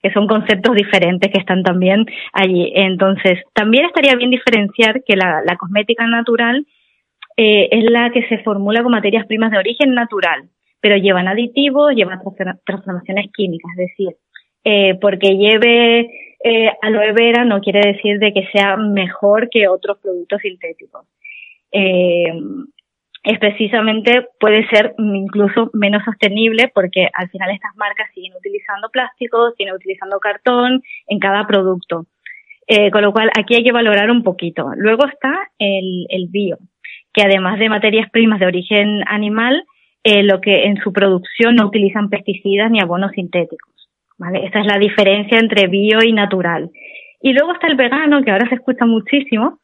que 0.00 0.10
son 0.12 0.26
conceptos 0.26 0.74
diferentes 0.74 1.30
que 1.30 1.38
están 1.38 1.62
también 1.62 2.06
allí. 2.32 2.72
Entonces, 2.74 3.40
también 3.52 3.84
estaría 3.84 4.16
bien 4.16 4.30
diferenciar 4.30 5.02
que 5.04 5.16
la, 5.16 5.42
cosmética 5.58 6.06
natural 6.06 6.66
eh, 7.36 7.68
es 7.70 7.90
la 7.90 8.10
que 8.10 8.26
se 8.28 8.38
formula 8.38 8.82
con 8.82 8.92
materias 8.92 9.26
primas 9.26 9.50
de 9.50 9.58
origen 9.58 9.94
natural, 9.94 10.48
pero 10.80 10.96
llevan 10.96 11.28
aditivos, 11.28 11.94
llevan 11.94 12.20
transforma- 12.20 12.58
transformaciones 12.64 13.30
químicas, 13.32 13.70
es 13.72 13.88
decir, 13.88 14.16
eh, 14.64 14.98
porque 15.00 15.36
lleve 15.36 16.10
eh, 16.46 16.70
aloe 16.82 17.12
vera 17.12 17.46
no 17.46 17.62
quiere 17.62 17.80
decir 17.80 18.18
de 18.18 18.34
que 18.34 18.46
sea 18.52 18.76
mejor 18.76 19.48
que 19.50 19.66
otros 19.66 19.98
productos 19.98 20.42
sintéticos. 20.42 21.06
Eh, 21.72 22.30
es 23.22 23.38
precisamente 23.38 24.28
puede 24.38 24.66
ser 24.68 24.94
incluso 24.98 25.70
menos 25.72 26.04
sostenible 26.04 26.70
porque 26.74 27.08
al 27.14 27.30
final 27.30 27.50
estas 27.50 27.74
marcas 27.76 28.10
siguen 28.14 28.34
utilizando 28.36 28.90
plásticos, 28.90 29.54
siguen 29.56 29.74
utilizando 29.74 30.20
cartón 30.20 30.82
en 31.06 31.18
cada 31.18 31.46
producto. 31.46 32.04
Eh, 32.66 32.90
con 32.90 33.00
lo 33.00 33.12
cual 33.12 33.30
aquí 33.38 33.54
hay 33.54 33.64
que 33.64 33.72
valorar 33.72 34.10
un 34.10 34.22
poquito. 34.22 34.70
Luego 34.76 35.06
está 35.06 35.50
el, 35.58 36.28
bio, 36.28 36.58
que 37.14 37.22
además 37.22 37.58
de 37.58 37.70
materias 37.70 38.10
primas 38.10 38.40
de 38.40 38.46
origen 38.46 39.02
animal, 39.06 39.64
lo 40.04 40.42
que 40.42 40.64
en 40.64 40.76
su 40.82 40.92
producción 40.92 41.56
no 41.56 41.66
utilizan 41.66 42.10
pesticidas 42.10 42.70
ni 42.70 42.80
abonos 42.80 43.12
sintéticos. 43.12 43.73
¿Vale? 44.24 44.46
Esa 44.46 44.60
es 44.60 44.66
la 44.66 44.78
diferencia 44.78 45.38
entre 45.38 45.66
bio 45.66 45.98
y 46.02 46.12
natural. 46.12 46.70
Y 47.20 47.32
luego 47.32 47.52
está 47.52 47.66
el 47.66 47.76
vegano, 47.76 48.22
que 48.22 48.30
ahora 48.30 48.48
se 48.48 48.54
escucha 48.56 48.86
muchísimo, 48.86 49.58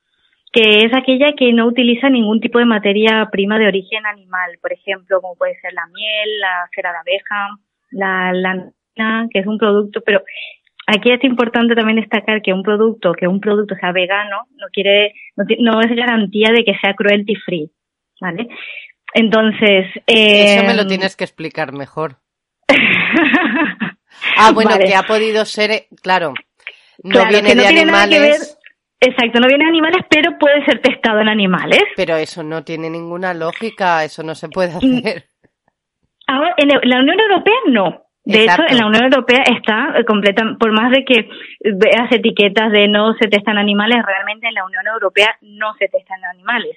que 0.53 0.85
es 0.85 0.95
aquella 0.95 1.33
que 1.33 1.53
no 1.53 1.67
utiliza 1.67 2.11
ningún 2.11 2.41
tipo 2.41 2.59
de 2.59 2.65
materia 2.65 3.29
prima 3.31 3.59
de 3.59 3.69
origen 3.69 4.05
animal, 4.07 4.59
por 4.61 4.73
ejemplo, 4.73 5.21
como 5.21 5.37
puede 5.37 5.59
ser 5.61 5.73
la 5.73 5.87
miel, 5.87 6.41
la 6.41 6.69
cera 6.75 6.93
de 6.93 6.99
abeja, 6.99 7.49
la 7.91 8.33
lana, 8.33 9.29
que 9.33 9.41
es 9.41 9.47
un 9.47 9.59
producto, 9.59 10.03
pero 10.05 10.23
aquí 10.87 11.11
es 11.11 11.23
importante 11.25 11.75
también 11.75 12.01
destacar 12.01 12.43
que 12.43 12.53
un 12.53 12.63
producto, 12.63 13.13
que 13.13 13.29
un 13.29 13.41
producto 13.41 13.75
sea 13.77 13.93
vegano, 13.93 14.47
no 14.57 14.67
quiere, 14.73 15.15
no, 15.37 15.45
no 15.61 15.81
es 15.81 15.95
garantía 15.95 16.51
de 16.51 16.65
que 16.65 16.77
sea 16.81 16.95
cruelty 16.95 17.37
free, 17.37 17.71
¿vale? 18.21 18.49
Entonces, 19.15 19.87
eh, 20.07 20.55
Eso 20.55 20.65
me 20.65 20.75
lo 20.75 20.87
tienes 20.87 21.17
que 21.17 21.25
explicar 21.25 21.73
mejor. 21.73 22.17
Ah, 24.37 24.51
bueno, 24.55 24.71
Vale. 24.71 24.85
que 24.87 24.95
ha 24.95 25.03
podido 25.03 25.45
ser, 25.45 25.71
eh, 25.71 25.87
claro, 26.03 26.33
no 27.03 27.11
Claro, 27.11 27.29
viene 27.31 27.49
que 27.51 27.55
no 27.57 27.63
de 27.63 27.69
tiene 27.69 27.85
nada 27.91 28.09
que 28.09 28.17
animales, 28.17 28.57
Exacto, 29.03 29.41
no 29.41 29.49
viene 29.49 29.65
de 29.65 29.71
animales, 29.71 30.05
pero 30.11 30.37
puede 30.39 30.63
ser 30.67 30.81
testado 30.83 31.21
en 31.21 31.29
animales. 31.29 31.81
pero 31.97 32.17
eso 32.17 32.43
no 32.43 32.63
tiene 32.65 32.91
ninguna 32.91 33.33
lógica, 33.33 34.05
eso 34.05 34.23
no 34.23 34.35
se 34.35 34.49
puede 34.51 34.73
Mm. 34.75 34.77
hacer. 34.99 35.25
Ahora, 36.27 36.55
en 36.59 36.69
la 36.69 37.01
Unión 37.01 37.19
Europea 37.19 37.55
no. 37.69 38.03
De 38.25 38.43
Exacto. 38.45 38.65
hecho, 38.65 38.73
en 38.73 38.79
la 38.79 38.87
Unión 38.87 39.05
Europea 39.05 39.43
está 39.57 39.95
eh, 39.99 40.05
completa, 40.05 40.45
por 40.61 40.73
más 40.73 40.91
de 40.93 41.05
que 41.07 41.29
veas 41.65 42.13
etiquetas 42.13 42.71
de 42.71 42.87
no 42.87 43.15
se 43.15 43.29
testan 43.29 43.57
animales, 43.57 44.05
realmente 44.07 44.47
en 44.47 44.55
la 44.55 44.67
Unión 44.67 44.87
Europea 44.87 45.35
no 45.41 45.73
se 45.79 45.89
testan 45.89 46.23
animales. 46.27 46.77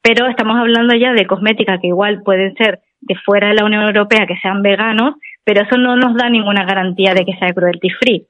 Pero 0.00 0.26
estamos 0.26 0.56
hablando 0.58 0.94
ya 0.96 1.12
de 1.12 1.26
cosmética 1.26 1.78
que 1.78 1.88
igual 1.88 2.22
pueden 2.24 2.54
ser 2.56 2.80
de 3.02 3.14
fuera 3.16 3.48
de 3.48 3.54
la 3.54 3.64
Unión 3.66 3.82
Europea 3.84 4.26
que 4.26 4.38
sean 4.40 4.62
veganos, 4.62 5.14
pero 5.48 5.62
eso 5.62 5.78
no 5.78 5.96
nos 5.96 6.14
da 6.14 6.28
ninguna 6.28 6.66
garantía 6.66 7.14
de 7.14 7.24
que 7.24 7.32
sea 7.38 7.54
cruelty 7.54 7.88
free. 7.88 8.26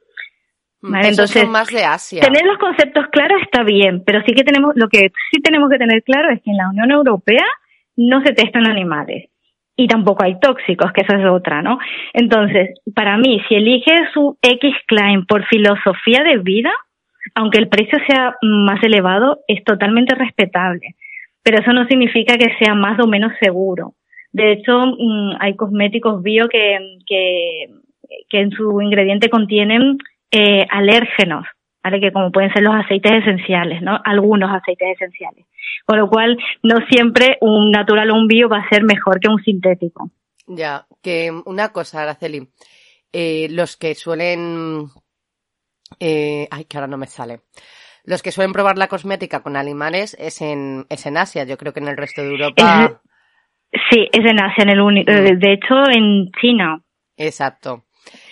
Vale, 0.81 1.09
Esos 1.09 1.11
entonces, 1.11 1.43
son 1.43 1.51
más 1.51 1.67
de 1.67 1.83
Asia. 1.83 2.23
Tener 2.23 2.47
los 2.47 2.59
conceptos 2.59 3.07
claros 3.11 3.43
está 3.43 3.65
bien, 3.65 4.05
pero 4.07 4.23
sí 4.25 4.35
que 4.35 4.45
tenemos, 4.45 4.75
lo 4.77 4.89
que 4.89 5.11
sí 5.29 5.43
tenemos 5.43 5.69
que 5.69 5.79
tener 5.79 6.05
claro 6.05 6.31
es 6.31 6.41
que 6.45 6.53
en 6.53 6.59
la 6.59 6.69
Unión 6.69 6.93
Europea 6.93 7.45
no 7.97 8.23
se 8.23 8.35
testan 8.35 8.69
animales 8.69 9.31
y 9.75 9.89
tampoco 9.89 10.23
hay 10.23 10.39
tóxicos, 10.39 10.93
que 10.93 11.01
esa 11.01 11.19
es 11.19 11.27
otra, 11.27 11.61
¿no? 11.61 11.81
Entonces, 12.13 12.79
para 12.95 13.19
mí, 13.19 13.43
si 13.49 13.57
eliges 13.57 14.13
su 14.15 14.39
X 14.41 14.73
Klein 14.87 15.27
por 15.27 15.45
filosofía 15.49 16.23
de 16.23 16.39
vida, 16.39 16.71
aunque 17.35 17.59
el 17.59 17.69
precio 17.69 17.99
sea 18.07 18.37
más 18.43 18.81
elevado, 18.85 19.41
es 19.49 19.65
totalmente 19.65 20.15
respetable. 20.15 20.95
Pero 21.43 21.59
eso 21.63 21.73
no 21.73 21.85
significa 21.89 22.37
que 22.37 22.55
sea 22.63 22.77
más 22.77 23.01
o 23.01 23.09
menos 23.09 23.33
seguro. 23.43 23.95
De 24.39 24.53
hecho, 24.53 24.79
mm, 24.79 25.37
hay 25.41 25.57
cosméticos 25.57 26.23
bio 26.23 26.49
que, 26.49 26.99
que, 27.07 27.67
que 28.31 28.41
en 28.41 28.51
su 28.53 28.81
ingrediente 28.81 29.29
contienen 29.29 29.99
eh, 30.31 30.67
alérgenos, 30.71 31.45
¿vale? 31.83 32.01
Que 32.01 32.13
como 32.13 32.31
pueden 32.31 32.53
ser 32.53 32.63
los 32.63 32.75
aceites 32.75 33.13
esenciales, 33.13 33.83
¿no? 33.83 34.01
Algunos 34.05 34.51
aceites 34.51 34.97
esenciales. 34.97 35.47
Con 35.85 35.99
lo 35.99 36.09
cual, 36.09 36.39
no 36.63 36.77
siempre 36.91 37.39
un 37.41 37.71
natural 37.71 38.11
o 38.11 38.15
un 38.15 38.27
bio 38.27 38.49
va 38.49 38.59
a 38.59 38.69
ser 38.69 38.85
mejor 38.85 39.21
que 39.21 39.29
un 39.29 39.43
sintético. 39.43 40.11
Ya, 40.47 40.87
que 41.03 41.31
una 41.45 41.71
cosa, 41.71 42.03
Araceli, 42.03 42.49
eh, 43.13 43.49
los 43.51 43.77
que 43.77 43.95
suelen, 43.95 44.87
eh, 46.01 46.47
ay, 46.51 46.65
que 46.65 46.77
ahora 46.77 46.89
no 46.89 46.99
me 46.99 47.07
sale. 47.07 47.41
Los 48.05 48.23
que 48.23 48.33
suelen 48.33 48.53
probar 48.53 48.79
la 48.79 48.89
cosmética 48.89 49.43
con 49.43 49.57
animales 49.57 50.17
es 50.19 50.41
en, 50.41 50.87
es 50.89 51.05
en 51.07 51.19
Asia, 51.19 51.45
yo 51.45 51.59
creo 51.59 51.73
que 51.73 51.81
en 51.81 51.89
el 51.89 51.97
resto 51.97 52.23
de 52.23 52.31
Europa. 52.31 53.03
Sí, 53.91 54.09
es 54.13 54.25
en 54.25 54.41
Asia, 54.41 54.63
en 54.65 54.71
el 54.71 54.81
uni- 54.81 55.05
eh, 55.07 55.37
de 55.37 55.53
hecho 55.53 55.75
en 55.91 56.31
China. 56.41 56.83
Exacto. 57.17 57.85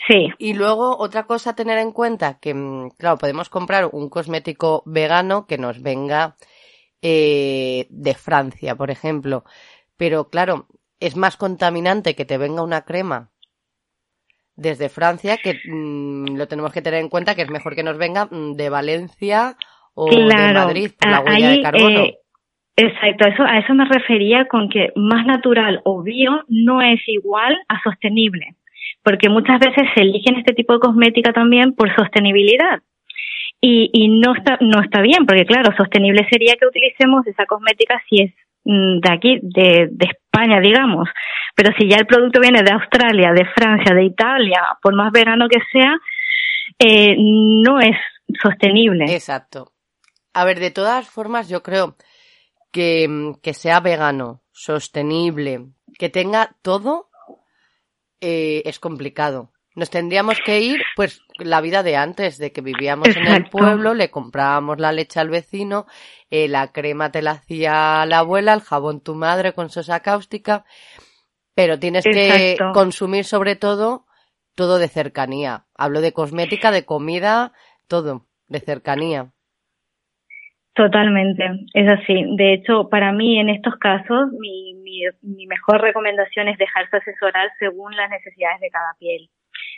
Sí, 0.09 0.28
Y 0.38 0.55
luego, 0.55 0.97
otra 0.97 1.25
cosa 1.25 1.50
a 1.50 1.55
tener 1.57 1.78
en 1.78 1.93
cuenta, 1.93 2.38
que, 2.40 2.55
mm, 2.55 2.90
claro, 2.99 3.19
podemos 3.19 3.50
comprar 3.50 3.90
un 3.93 4.09
cosmético 4.09 4.83
vegano 4.87 5.47
que 5.47 5.59
nos 5.59 5.83
venga 5.83 6.37
eh, 7.02 7.87
de 7.90 8.14
Francia, 8.14 8.75
por 8.75 8.90
ejemplo. 8.90 9.45
Pero, 9.99 10.28
claro, 10.31 10.66
es 10.99 11.14
más 11.16 11.37
contaminante 11.37 12.14
que 12.14 12.25
te 12.25 12.38
venga 12.38 12.62
una 12.62 12.83
crema 12.87 13.31
desde 14.55 14.88
Francia, 14.88 15.37
que 15.37 15.55
mm, 15.69 16.37
lo 16.37 16.49
tenemos 16.49 16.73
que 16.73 16.81
tener 16.83 17.00
en 17.00 17.11
cuenta 17.11 17.35
que 17.35 17.43
es 17.43 17.50
mejor 17.50 17.75
que 17.75 17.83
nos 17.83 17.99
venga 17.99 18.26
mm, 18.31 18.55
de 18.55 18.71
Valencia 18.71 19.57
o 19.95 20.09
de. 20.11 20.52
Madrid 20.55 20.90
por 20.99 21.11
la 21.11 21.21
huella 21.21 21.49
ahí, 21.50 21.57
de 21.59 21.62
carbono. 21.62 22.00
eh, 22.05 22.19
Exacto, 22.76 23.26
eso, 23.26 23.42
a 23.42 23.59
eso 23.59 23.73
me 23.73 23.87
refería 23.87 24.47
con 24.49 24.68
que 24.68 24.92
más 24.97 25.25
natural 25.25 25.80
o 25.85 26.02
bio 26.02 26.45
no 26.49 26.83
es 26.83 27.00
igual 27.06 27.56
a 27.68 27.83
sostenible, 27.83 28.54
porque 29.02 29.30
muchas 29.30 29.59
veces 29.61 29.88
se 29.95 30.02
eligen 30.02 30.37
este 30.37 30.52
tipo 30.52 30.75
de 30.75 30.80
cosmética 30.80 31.33
también 31.33 31.75
por 31.75 31.95
sostenibilidad. 31.97 32.83
Y, 33.62 33.88
y 33.95 34.21
no 34.21 34.35
está 34.35 34.59
no 34.61 34.83
está 34.83 35.00
bien, 35.00 35.25
porque 35.25 35.47
claro, 35.47 35.75
sostenible 35.75 36.28
sería 36.30 36.56
que 36.61 36.66
utilicemos 36.66 37.26
esa 37.26 37.47
cosmética 37.47 38.02
si 38.11 38.25
es 38.25 38.35
mm, 38.64 38.99
de 39.00 39.12
aquí, 39.12 39.38
de, 39.40 39.88
de 39.90 40.06
España, 40.06 40.61
digamos. 40.61 41.09
Pero 41.54 41.73
si 41.78 41.88
ya 41.88 41.97
el 41.97 42.06
producto 42.06 42.40
viene 42.40 42.62
de 42.62 42.73
Australia, 42.73 43.33
de 43.33 43.47
Francia, 43.47 43.95
de 43.95 44.04
Italia, 44.04 44.61
por 44.83 44.95
más 44.95 45.11
verano 45.11 45.49
que 45.49 45.61
sea, 45.73 45.97
eh, 46.78 47.16
no 47.18 47.80
es 47.80 47.97
sostenible. 48.42 49.06
Exacto. 49.06 49.73
A 50.35 50.45
ver, 50.45 50.61
de 50.61 50.71
todas 50.71 51.09
formas, 51.09 51.49
yo 51.49 51.62
creo 51.62 51.97
que, 52.70 53.35
que 53.42 53.54
sea 53.54 53.80
vegano, 53.80 54.42
sostenible, 54.52 55.66
que 55.99 56.08
tenga 56.08 56.56
todo, 56.62 57.11
eh, 58.20 58.62
es 58.64 58.78
complicado. 58.78 59.52
Nos 59.75 59.90
tendríamos 59.90 60.38
que 60.44 60.61
ir, 60.61 60.80
pues, 60.96 61.20
la 61.38 61.61
vida 61.61 61.82
de 61.82 61.96
antes, 61.96 62.38
de 62.38 62.50
que 62.50 62.62
vivíamos 62.62 63.08
en 63.14 63.26
el 63.26 63.50
pueblo, 63.50 63.92
le 63.92 64.11
comprábamos 64.11 64.78
la 64.78 64.90
leche 64.90 65.20
al 65.20 65.28
vecino, 65.28 65.87
eh, 66.30 66.49
la 66.49 66.73
crema 66.73 67.12
te 67.12 67.20
la 67.20 67.32
hacía 67.32 68.06
la 68.06 68.20
abuela, 68.20 68.54
el 68.54 68.62
jabón 68.62 69.02
tu 69.02 69.14
madre 69.14 69.52
con 69.52 69.68
sosa 69.68 70.00
cáustica, 70.00 70.64
pero 71.54 71.78
tienes 71.78 72.04
que 72.04 72.56
consumir 72.73 73.26
sobre 73.26 73.54
todo 73.54 74.06
todo 74.54 74.78
de 74.78 74.88
cercanía. 74.88 75.66
Hablo 75.75 76.00
de 76.00 76.12
cosmética, 76.12 76.70
de 76.70 76.87
comida, 76.87 77.52
todo 77.87 78.26
de 78.49 78.61
cercanía. 78.61 79.32
Totalmente, 80.76 81.42
es 81.73 81.88
así. 81.88 82.26
De 82.37 82.52
hecho, 82.52 82.90
para 82.90 83.11
mí 83.11 83.40
en 83.40 83.49
estos 83.49 83.76
casos, 83.76 84.30
mi, 84.38 84.75
mi, 85.23 85.47
mejor 85.47 85.80
recomendación 85.80 86.49
es 86.49 86.59
dejarse 86.59 86.99
asesorar 86.99 87.49
según 87.59 87.97
las 87.97 88.11
necesidades 88.11 88.61
de 88.61 88.68
cada 88.68 88.92
piel. 88.99 89.30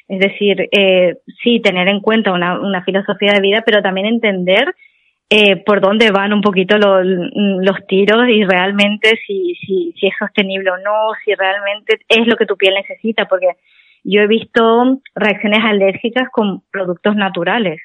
Es 0.09 0.19
decir, 0.19 0.69
eh, 0.73 1.19
sí, 1.41 1.61
tener 1.61 1.87
en 1.87 2.01
cuenta 2.01 2.33
una, 2.33 2.59
una 2.59 2.83
filosofía 2.83 3.33
de 3.33 3.41
vida, 3.41 3.63
pero 3.65 3.81
también 3.81 4.09
entender 4.09 4.75
eh, 5.31 5.63
por 5.65 5.81
dónde 5.81 6.11
van 6.11 6.33
un 6.33 6.41
poquito 6.41 6.79
los, 6.79 7.07
los 7.07 7.87
tiros 7.87 8.29
y 8.29 8.43
realmente 8.43 9.21
si, 9.25 9.55
si, 9.65 9.93
si 10.01 10.09
es 10.09 10.15
sostenible 10.19 10.73
o 10.73 10.79
no, 10.79 11.13
si 11.25 11.33
realmente 11.33 12.01
es 12.09 12.27
lo 12.27 12.35
que 12.35 12.47
tu 12.47 12.57
piel 12.57 12.75
necesita, 12.75 13.27
porque 13.27 13.51
yo 14.03 14.21
he 14.23 14.27
visto 14.27 15.01
reacciones 15.15 15.61
alérgicas 15.63 16.29
con 16.33 16.63
productos 16.73 17.15
naturales 17.15 17.81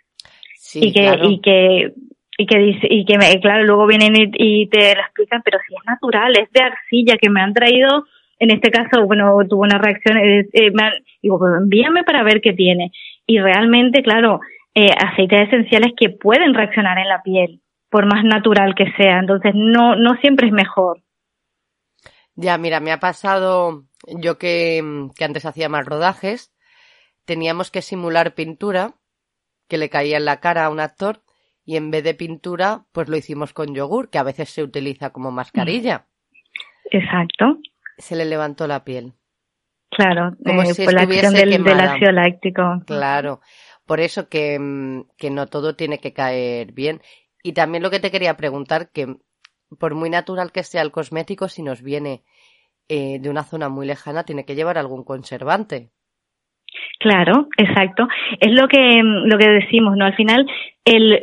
y 0.73 0.91
que 0.93 1.19
y 1.21 1.41
que 1.41 1.93
y 2.37 2.45
que 2.45 2.57
dice 2.57 2.87
y 2.89 3.05
que 3.05 3.17
me, 3.17 3.39
claro 3.39 3.63
luego 3.63 3.87
vienen 3.87 4.13
y, 4.15 4.67
te 4.67 4.95
lo 4.95 5.01
explican 5.01 5.41
pero 5.43 5.59
si 5.67 5.75
es 5.75 5.81
natural 5.85 6.33
es 6.39 6.51
de 6.51 6.63
arcilla 6.63 7.17
que 7.21 7.29
me 7.29 7.41
han 7.41 7.53
traído 7.53 8.05
en 8.39 8.51
este 8.51 8.71
caso 8.71 9.05
bueno 9.05 9.37
tuvo 9.47 9.61
una 9.61 9.77
reacción 9.77 10.17
eh, 10.17 10.47
eh 10.53 10.71
digo 11.21 11.39
pues 11.39 11.53
envíame 11.59 12.03
para 12.03 12.23
ver 12.23 12.41
qué 12.41 12.53
tiene. 12.53 12.91
Y 13.25 13.39
realmente 13.39 14.03
claro 14.03 14.39
eh, 14.75 14.89
aceites 14.91 15.47
esenciales 15.47 15.93
que 15.97 16.09
pueden 16.09 16.53
reaccionar 16.53 16.97
en 16.97 17.07
la 17.07 17.21
piel 17.21 17.61
por 17.89 18.05
más 18.07 18.23
natural 18.23 18.73
que 18.75 18.91
sea. 18.97 19.19
Entonces 19.19 19.53
no 19.55 19.95
no 19.95 20.15
siempre 20.17 20.47
es 20.47 20.53
mejor. 20.53 21.01
Ya 22.35 22.57
mira 22.57 22.79
me 22.79 22.91
ha 22.91 22.99
pasado 22.99 23.83
yo 24.07 24.37
que, 24.37 24.81
que 25.15 25.23
antes 25.23 25.45
hacía 25.45 25.69
más 25.69 25.85
rodajes 25.85 26.51
teníamos 27.25 27.71
que 27.71 27.81
simular 27.81 28.33
pintura 28.33 28.95
que 29.69 29.77
le 29.77 29.89
caía 29.89 30.17
en 30.17 30.25
la 30.25 30.41
cara 30.41 30.65
a 30.65 30.69
un 30.69 30.81
actor 30.81 31.21
y 31.65 31.77
en 31.77 31.91
vez 31.91 32.03
de 32.03 32.13
pintura, 32.13 32.85
pues 32.91 33.07
lo 33.09 33.17
hicimos 33.17 33.53
con 33.53 33.73
yogur, 33.73 34.09
que 34.09 34.17
a 34.17 34.23
veces 34.23 34.49
se 34.49 34.63
utiliza 34.63 35.11
como 35.11 35.31
mascarilla. 35.31 36.05
Exacto. 36.91 37.57
Se 37.97 38.15
le 38.15 38.25
levantó 38.25 38.67
la 38.67 38.83
piel. 38.83 39.13
Claro, 39.89 40.35
como 40.43 40.63
eh, 40.63 40.73
si 40.73 40.85
por 40.85 40.93
la 40.93 41.03
acción 41.03 41.33
del, 41.33 41.63
del, 41.63 41.79
ácido 41.79 42.11
láctico. 42.11 42.81
Claro, 42.87 43.41
por 43.85 43.99
eso 43.99 44.27
que, 44.27 44.57
mm, 44.59 45.03
que 45.17 45.29
no 45.29 45.47
todo 45.47 45.75
tiene 45.75 45.99
que 45.99 46.13
caer 46.13 46.71
bien. 46.71 47.01
Y 47.43 47.53
también 47.53 47.83
lo 47.83 47.91
que 47.91 47.99
te 47.99 48.09
quería 48.09 48.35
preguntar, 48.35 48.89
que 48.89 49.17
por 49.77 49.95
muy 49.95 50.09
natural 50.09 50.51
que 50.51 50.63
sea 50.63 50.81
el 50.81 50.91
cosmético, 50.91 51.47
si 51.47 51.61
nos 51.61 51.81
viene 51.81 52.23
eh, 52.87 53.19
de 53.19 53.29
una 53.29 53.43
zona 53.43 53.69
muy 53.69 53.85
lejana, 53.85 54.23
tiene 54.23 54.45
que 54.45 54.55
llevar 54.55 54.77
algún 54.77 55.03
conservante. 55.03 55.91
Claro, 57.03 57.49
exacto. 57.57 58.07
Es 58.39 58.53
lo 58.53 58.69
que, 58.69 59.01
lo 59.03 59.37
que 59.37 59.49
decimos, 59.49 59.97
¿no? 59.97 60.05
Al 60.05 60.15
final, 60.15 60.49
el, 60.85 61.19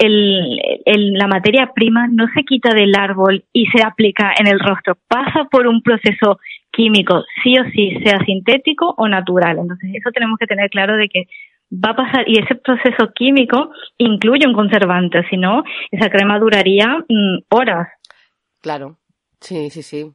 el, 0.84 1.14
la 1.14 1.26
materia 1.26 1.72
prima 1.74 2.06
no 2.06 2.26
se 2.34 2.42
quita 2.44 2.74
del 2.74 2.94
árbol 2.94 3.44
y 3.54 3.64
se 3.68 3.82
aplica 3.82 4.34
en 4.38 4.46
el 4.46 4.60
rostro. 4.60 4.98
Pasa 5.08 5.48
por 5.50 5.66
un 5.66 5.80
proceso 5.80 6.38
químico, 6.70 7.24
sí 7.42 7.58
o 7.58 7.64
sí, 7.70 7.96
sea 8.04 8.22
sintético 8.26 8.94
o 8.98 9.08
natural. 9.08 9.56
Entonces, 9.56 9.88
eso 9.94 10.10
tenemos 10.12 10.38
que 10.38 10.46
tener 10.46 10.68
claro 10.68 10.98
de 10.98 11.08
que 11.08 11.28
va 11.72 11.92
a 11.92 11.96
pasar, 11.96 12.28
y 12.28 12.38
ese 12.38 12.56
proceso 12.56 13.10
químico 13.14 13.70
incluye 13.96 14.46
un 14.46 14.52
conservante, 14.52 15.26
si 15.30 15.38
no, 15.38 15.64
esa 15.90 16.10
crema 16.10 16.38
duraría 16.38 16.98
mm, 17.08 17.38
horas. 17.48 17.88
Claro, 18.60 18.98
sí, 19.40 19.70
sí, 19.70 19.82
sí. 19.82 20.12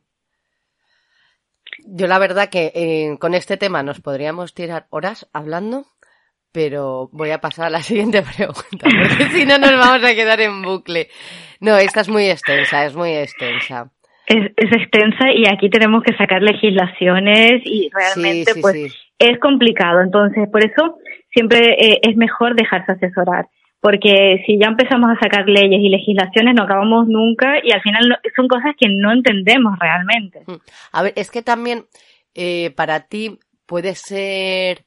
Yo 1.84 2.08
la 2.08 2.20
verdad 2.20 2.50
que 2.50 2.72
eh, 2.76 3.18
con 3.20 3.34
este 3.34 3.58
tema 3.58 3.84
nos 3.84 4.02
podríamos 4.02 4.54
tirar 4.54 4.88
horas 4.90 5.28
hablando, 5.34 5.86
pero 6.52 7.10
voy 7.12 7.32
a 7.32 7.40
pasar 7.40 7.68
a 7.68 7.70
la 7.70 7.80
siguiente 7.82 8.22
pregunta, 8.22 8.62
porque 8.80 9.30
si 9.32 9.46
no 9.46 9.58
nos 9.58 9.72
vamos 9.72 10.04
a 10.04 10.16
quedar 10.16 10.42
en 10.42 10.62
bucle. 10.62 11.10
No, 11.60 11.78
esta 11.78 12.02
es 12.02 12.10
muy 12.10 12.30
extensa, 12.30 12.86
es 12.86 12.96
muy 12.96 13.12
extensa. 13.12 13.92
Es, 14.28 14.52
extensa 14.58 15.32
y 15.34 15.46
aquí 15.48 15.70
tenemos 15.70 16.02
que 16.04 16.16
sacar 16.16 16.42
legislaciones 16.42 17.62
y 17.64 17.90
realmente 17.94 18.54
pues 18.60 18.96
es 19.20 19.40
complicado. 19.40 20.02
Entonces, 20.02 20.50
por 20.50 20.66
eso 20.66 20.98
siempre 21.32 21.76
eh, 21.80 22.00
es 22.02 22.16
mejor 22.18 22.56
dejarse 22.56 22.94
asesorar 22.94 23.48
porque 23.86 24.42
si 24.48 24.58
ya 24.58 24.66
empezamos 24.66 25.12
a 25.12 25.20
sacar 25.20 25.48
leyes 25.48 25.80
y 25.80 25.90
legislaciones 25.90 26.56
no 26.56 26.64
acabamos 26.64 27.06
nunca 27.08 27.60
y 27.64 27.72
al 27.72 27.84
final 27.84 28.18
son 28.36 28.48
cosas 28.48 28.74
que 28.80 28.88
no 28.90 29.12
entendemos 29.14 29.78
realmente. 29.78 30.42
Mm. 30.48 30.56
A 30.92 31.04
ver, 31.04 31.14
es 31.16 31.30
que 31.30 31.44
también 31.44 31.86
eh, 32.34 32.72
para 32.72 33.02
ti 33.02 33.38
puede 33.68 33.94
ser, 33.94 34.86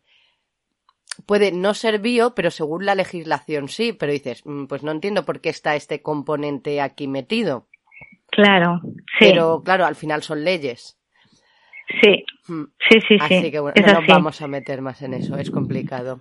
puede 1.27 1.53
no 1.53 1.75
ser 1.75 2.01
bio, 2.01 2.35
pero 2.35 2.51
según 2.51 2.87
la 2.87 2.97
legislación 2.97 3.69
sí, 3.69 3.93
pero 3.93 4.11
dices, 4.11 4.45
mm, 4.45 4.65
pues 4.65 4.83
no 4.83 4.91
entiendo 4.91 5.25
por 5.25 5.41
qué 5.41 5.51
está 5.51 5.77
este 5.77 6.03
componente 6.03 6.81
aquí 6.81 7.07
metido. 7.07 7.69
Claro, 8.33 8.81
sí. 8.83 9.27
Pero 9.31 9.63
claro, 9.65 9.87
al 9.87 9.95
final 9.95 10.25
son 10.25 10.43
leyes. 10.43 10.99
Sí, 12.03 12.25
mm. 12.49 12.65
sí, 12.91 13.01
sí, 13.07 13.19
sí. 13.29 13.37
Así 13.37 13.53
que 13.53 13.61
bueno, 13.61 13.81
no 13.81 13.93
nos 13.93 14.07
vamos 14.09 14.43
a 14.43 14.49
meter 14.49 14.83
más 14.83 15.03
en 15.03 15.15
eso, 15.15 15.37
es 15.37 15.53
complicado. 15.53 16.21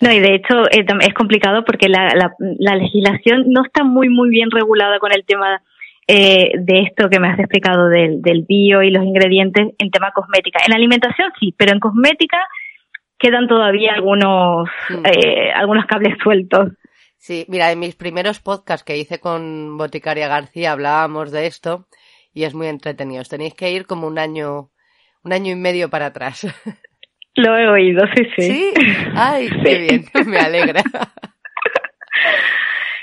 No, 0.00 0.12
y 0.12 0.20
de 0.20 0.34
hecho 0.34 0.64
eh, 0.70 0.86
es 1.00 1.14
complicado 1.14 1.64
porque 1.64 1.88
la, 1.88 2.14
la, 2.14 2.32
la, 2.38 2.76
legislación 2.76 3.46
no 3.48 3.64
está 3.64 3.82
muy, 3.82 4.08
muy 4.08 4.30
bien 4.30 4.50
regulada 4.50 5.00
con 5.00 5.12
el 5.12 5.24
tema 5.24 5.60
eh, 6.06 6.52
de 6.56 6.80
esto 6.82 7.10
que 7.10 7.18
me 7.18 7.28
has 7.28 7.38
explicado 7.38 7.88
del, 7.88 8.22
del 8.22 8.44
bio 8.48 8.82
y 8.82 8.90
los 8.90 9.04
ingredientes 9.04 9.74
en 9.76 9.90
tema 9.90 10.12
cosmética. 10.12 10.60
En 10.66 10.74
alimentación 10.74 11.32
sí, 11.40 11.54
pero 11.56 11.72
en 11.72 11.80
cosmética 11.80 12.38
quedan 13.18 13.48
todavía 13.48 13.92
algunos, 13.94 14.68
mm. 14.88 15.06
eh, 15.06 15.52
algunos 15.52 15.86
cables 15.86 16.16
sueltos. 16.22 16.70
Sí, 17.16 17.44
mira, 17.48 17.72
en 17.72 17.80
mis 17.80 17.96
primeros 17.96 18.38
podcasts 18.38 18.84
que 18.84 18.96
hice 18.96 19.18
con 19.18 19.76
Boticaria 19.76 20.28
García 20.28 20.72
hablábamos 20.72 21.32
de 21.32 21.46
esto 21.46 21.88
y 22.32 22.44
es 22.44 22.54
muy 22.54 22.68
entretenido. 22.68 23.24
Tenéis 23.24 23.54
que 23.54 23.72
ir 23.72 23.86
como 23.86 24.06
un 24.06 24.18
año, 24.18 24.70
un 25.24 25.32
año 25.32 25.52
y 25.52 25.56
medio 25.56 25.90
para 25.90 26.06
atrás. 26.06 26.46
Lo 27.38 27.56
he 27.56 27.68
oído, 27.68 28.04
sí, 28.16 28.24
sí. 28.36 28.42
Sí, 28.42 28.72
ay, 29.14 29.48
qué 29.64 29.78
bien, 29.78 30.04
me 30.26 30.38
alegra. 30.38 30.82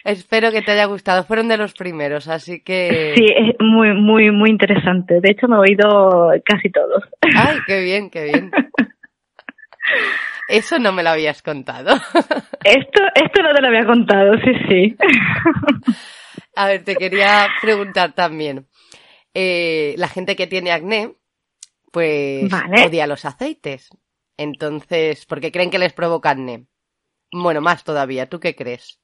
Espero 0.03 0.51
que 0.51 0.61
te 0.61 0.73
haya 0.73 0.85
gustado. 0.85 1.23
Fueron 1.23 1.47
de 1.47 1.57
los 1.57 1.73
primeros, 1.73 2.27
así 2.27 2.61
que. 2.61 3.13
Sí, 3.15 3.25
es 3.25 3.55
muy, 3.59 3.93
muy, 3.93 4.31
muy 4.31 4.49
interesante. 4.49 5.21
De 5.21 5.31
hecho, 5.31 5.47
me 5.47 5.55
he 5.55 5.59
oído 5.59 6.31
casi 6.43 6.69
todos. 6.69 7.03
Ay, 7.35 7.57
qué 7.65 7.81
bien, 7.81 8.09
qué 8.09 8.25
bien. 8.25 8.51
Eso 10.49 10.79
no 10.79 10.91
me 10.91 11.01
lo 11.01 11.09
habías 11.09 11.41
contado. 11.41 11.95
Esto, 12.63 13.03
esto 13.15 13.41
no 13.41 13.53
te 13.53 13.61
lo 13.61 13.67
había 13.67 13.85
contado, 13.85 14.33
sí, 14.43 14.51
sí. 14.69 14.95
A 16.55 16.67
ver, 16.67 16.83
te 16.83 16.95
quería 16.95 17.47
preguntar 17.61 18.13
también. 18.13 18.67
Eh, 19.33 19.95
la 19.97 20.07
gente 20.07 20.35
que 20.35 20.47
tiene 20.47 20.71
acné, 20.71 21.13
pues 21.91 22.51
odia 22.85 23.07
los 23.07 23.25
aceites. 23.25 23.89
Entonces, 24.37 25.25
porque 25.25 25.51
creen 25.51 25.69
que 25.69 25.79
les 25.79 25.93
provoca 25.93 26.31
acné. 26.31 26.65
Bueno, 27.31 27.61
más 27.61 27.83
todavía. 27.83 28.27
¿Tú 28.27 28.39
qué 28.39 28.55
crees? 28.55 28.99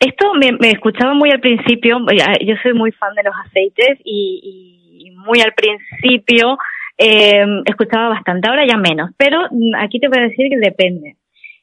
Esto 0.00 0.32
me, 0.34 0.70
escuchaba 0.70 1.14
muy 1.14 1.30
al 1.30 1.40
principio, 1.40 1.98
yo 2.40 2.54
soy 2.62 2.72
muy 2.72 2.90
fan 2.92 3.14
de 3.14 3.22
los 3.22 3.34
aceites 3.46 3.98
y, 4.04 5.00
y 5.04 5.10
muy 5.10 5.40
al 5.40 5.52
principio 5.52 6.56
eh, 6.96 7.44
escuchaba 7.64 8.08
bastante, 8.08 8.48
ahora 8.48 8.66
ya 8.66 8.76
menos, 8.76 9.10
pero 9.16 9.38
aquí 9.78 10.00
te 10.00 10.08
voy 10.08 10.18
a 10.18 10.28
decir 10.28 10.48
que 10.50 10.58
depende. 10.58 11.16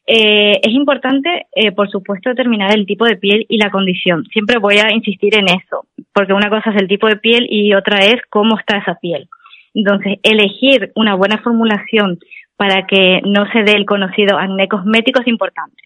Eh, 0.08 0.60
es 0.62 0.72
importante, 0.72 1.48
eh, 1.54 1.72
por 1.72 1.90
supuesto, 1.90 2.30
determinar 2.30 2.74
el 2.74 2.86
tipo 2.86 3.06
de 3.06 3.18
piel 3.18 3.46
y 3.50 3.58
la 3.58 3.72
condición. 3.72 4.24
Siempre 4.32 4.60
voy 4.60 4.78
a 4.78 4.94
insistir 4.94 5.36
en 5.36 5.48
eso, 5.48 5.88
porque 6.14 6.34
una 6.34 6.50
cosa 6.50 6.72
es 6.72 6.82
el 6.82 6.88
tipo 6.88 7.08
de 7.08 7.18
piel 7.18 7.48
y 7.50 7.74
otra 7.74 7.98
es 8.00 8.22
cómo 8.30 8.58
está 8.58 8.78
esa 8.78 8.96
piel. 8.96 9.28
Entonces, 9.74 10.20
elegir 10.24 10.92
una 10.96 11.16
buena 11.16 11.40
formulación 11.40 12.20
para 12.58 12.86
que 12.88 13.22
no 13.26 13.50
se 13.52 13.64
dé 13.64 13.74
el 13.74 13.86
conocido 13.86 14.38
acné 14.38 14.68
cosmético 14.68 15.22
es 15.22 15.28
importante. 15.28 15.84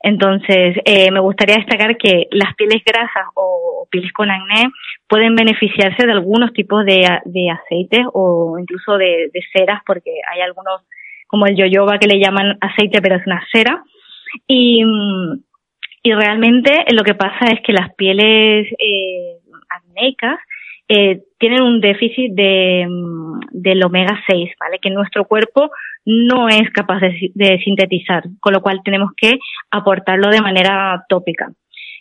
Entonces, 0.00 0.76
eh, 0.84 1.10
me 1.10 1.20
gustaría 1.20 1.56
destacar 1.56 1.96
que 1.96 2.28
las 2.30 2.54
pieles 2.56 2.82
grasas 2.84 3.26
o 3.34 3.88
pieles 3.90 4.12
con 4.12 4.30
acné 4.30 4.70
pueden 5.08 5.34
beneficiarse 5.34 6.06
de 6.06 6.12
algunos 6.12 6.52
tipos 6.52 6.84
de, 6.84 7.06
aceites 7.50 8.06
o 8.12 8.58
incluso 8.58 8.98
de, 8.98 9.30
de, 9.32 9.40
ceras, 9.52 9.80
porque 9.86 10.10
hay 10.30 10.42
algunos, 10.42 10.82
como 11.26 11.46
el 11.46 11.56
yoyoba, 11.56 11.98
que 11.98 12.06
le 12.06 12.20
llaman 12.20 12.58
aceite, 12.60 13.00
pero 13.00 13.16
es 13.16 13.26
una 13.26 13.42
cera. 13.50 13.82
Y, 14.46 14.84
y 16.02 16.12
realmente 16.12 16.84
lo 16.92 17.02
que 17.02 17.14
pasa 17.14 17.46
es 17.50 17.62
que 17.62 17.72
las 17.72 17.94
pieles 17.94 18.68
eh, 18.78 19.38
acnéicas 19.70 20.38
eh, 20.88 21.22
tienen 21.38 21.62
un 21.62 21.80
déficit 21.80 22.32
de, 22.34 22.86
del 23.52 23.84
omega 23.84 24.20
6, 24.28 24.50
¿vale? 24.60 24.78
Que 24.80 24.90
nuestro 24.90 25.24
cuerpo 25.24 25.70
no 26.04 26.48
es 26.48 26.70
capaz 26.72 27.00
de, 27.00 27.58
sintetizar, 27.64 28.24
con 28.40 28.52
lo 28.52 28.60
cual 28.60 28.80
tenemos 28.84 29.10
que 29.16 29.38
aportarlo 29.70 30.28
de 30.28 30.42
manera 30.42 31.04
tópica. 31.08 31.50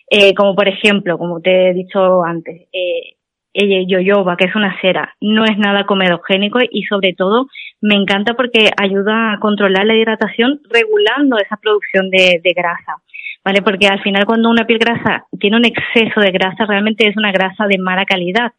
Eh, 0.09 0.33
como 0.33 0.55
por 0.55 0.67
ejemplo, 0.67 1.17
como 1.17 1.39
te 1.39 1.69
he 1.69 1.73
dicho 1.73 2.23
antes, 2.23 2.67
eh, 2.73 3.15
el 3.53 3.87
yoyoba, 3.87 4.35
que 4.35 4.45
es 4.45 4.55
una 4.55 4.79
cera, 4.81 5.15
no 5.21 5.45
es 5.45 5.57
nada 5.57 5.85
comedogénico 5.85 6.59
y 6.69 6.83
sobre 6.83 7.13
todo 7.13 7.47
me 7.81 7.95
encanta 7.95 8.33
porque 8.33 8.69
ayuda 8.81 9.33
a 9.33 9.39
controlar 9.39 9.85
la 9.85 9.95
hidratación 9.95 10.59
regulando 10.69 11.37
esa 11.37 11.57
producción 11.57 12.09
de, 12.09 12.41
de 12.43 12.53
grasa. 12.53 12.97
¿Vale? 13.45 13.61
Porque 13.61 13.87
al 13.87 14.01
final 14.01 14.25
cuando 14.25 14.49
una 14.49 14.65
piel 14.65 14.79
grasa 14.79 15.25
tiene 15.37 15.57
un 15.57 15.65
exceso 15.65 16.21
de 16.21 16.31
grasa, 16.31 16.65
realmente 16.65 17.07
es 17.07 17.17
una 17.17 17.31
grasa 17.31 17.67
de 17.67 17.77
mala 17.77 18.05
calidad. 18.05 18.53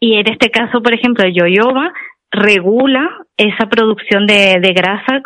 Y 0.00 0.14
en 0.14 0.30
este 0.30 0.50
caso, 0.50 0.82
por 0.82 0.94
ejemplo, 0.94 1.24
el 1.24 1.34
yoyoba 1.34 1.92
regula 2.30 3.08
esa 3.36 3.68
producción 3.68 4.26
de, 4.26 4.58
de 4.60 4.72
grasa, 4.72 5.22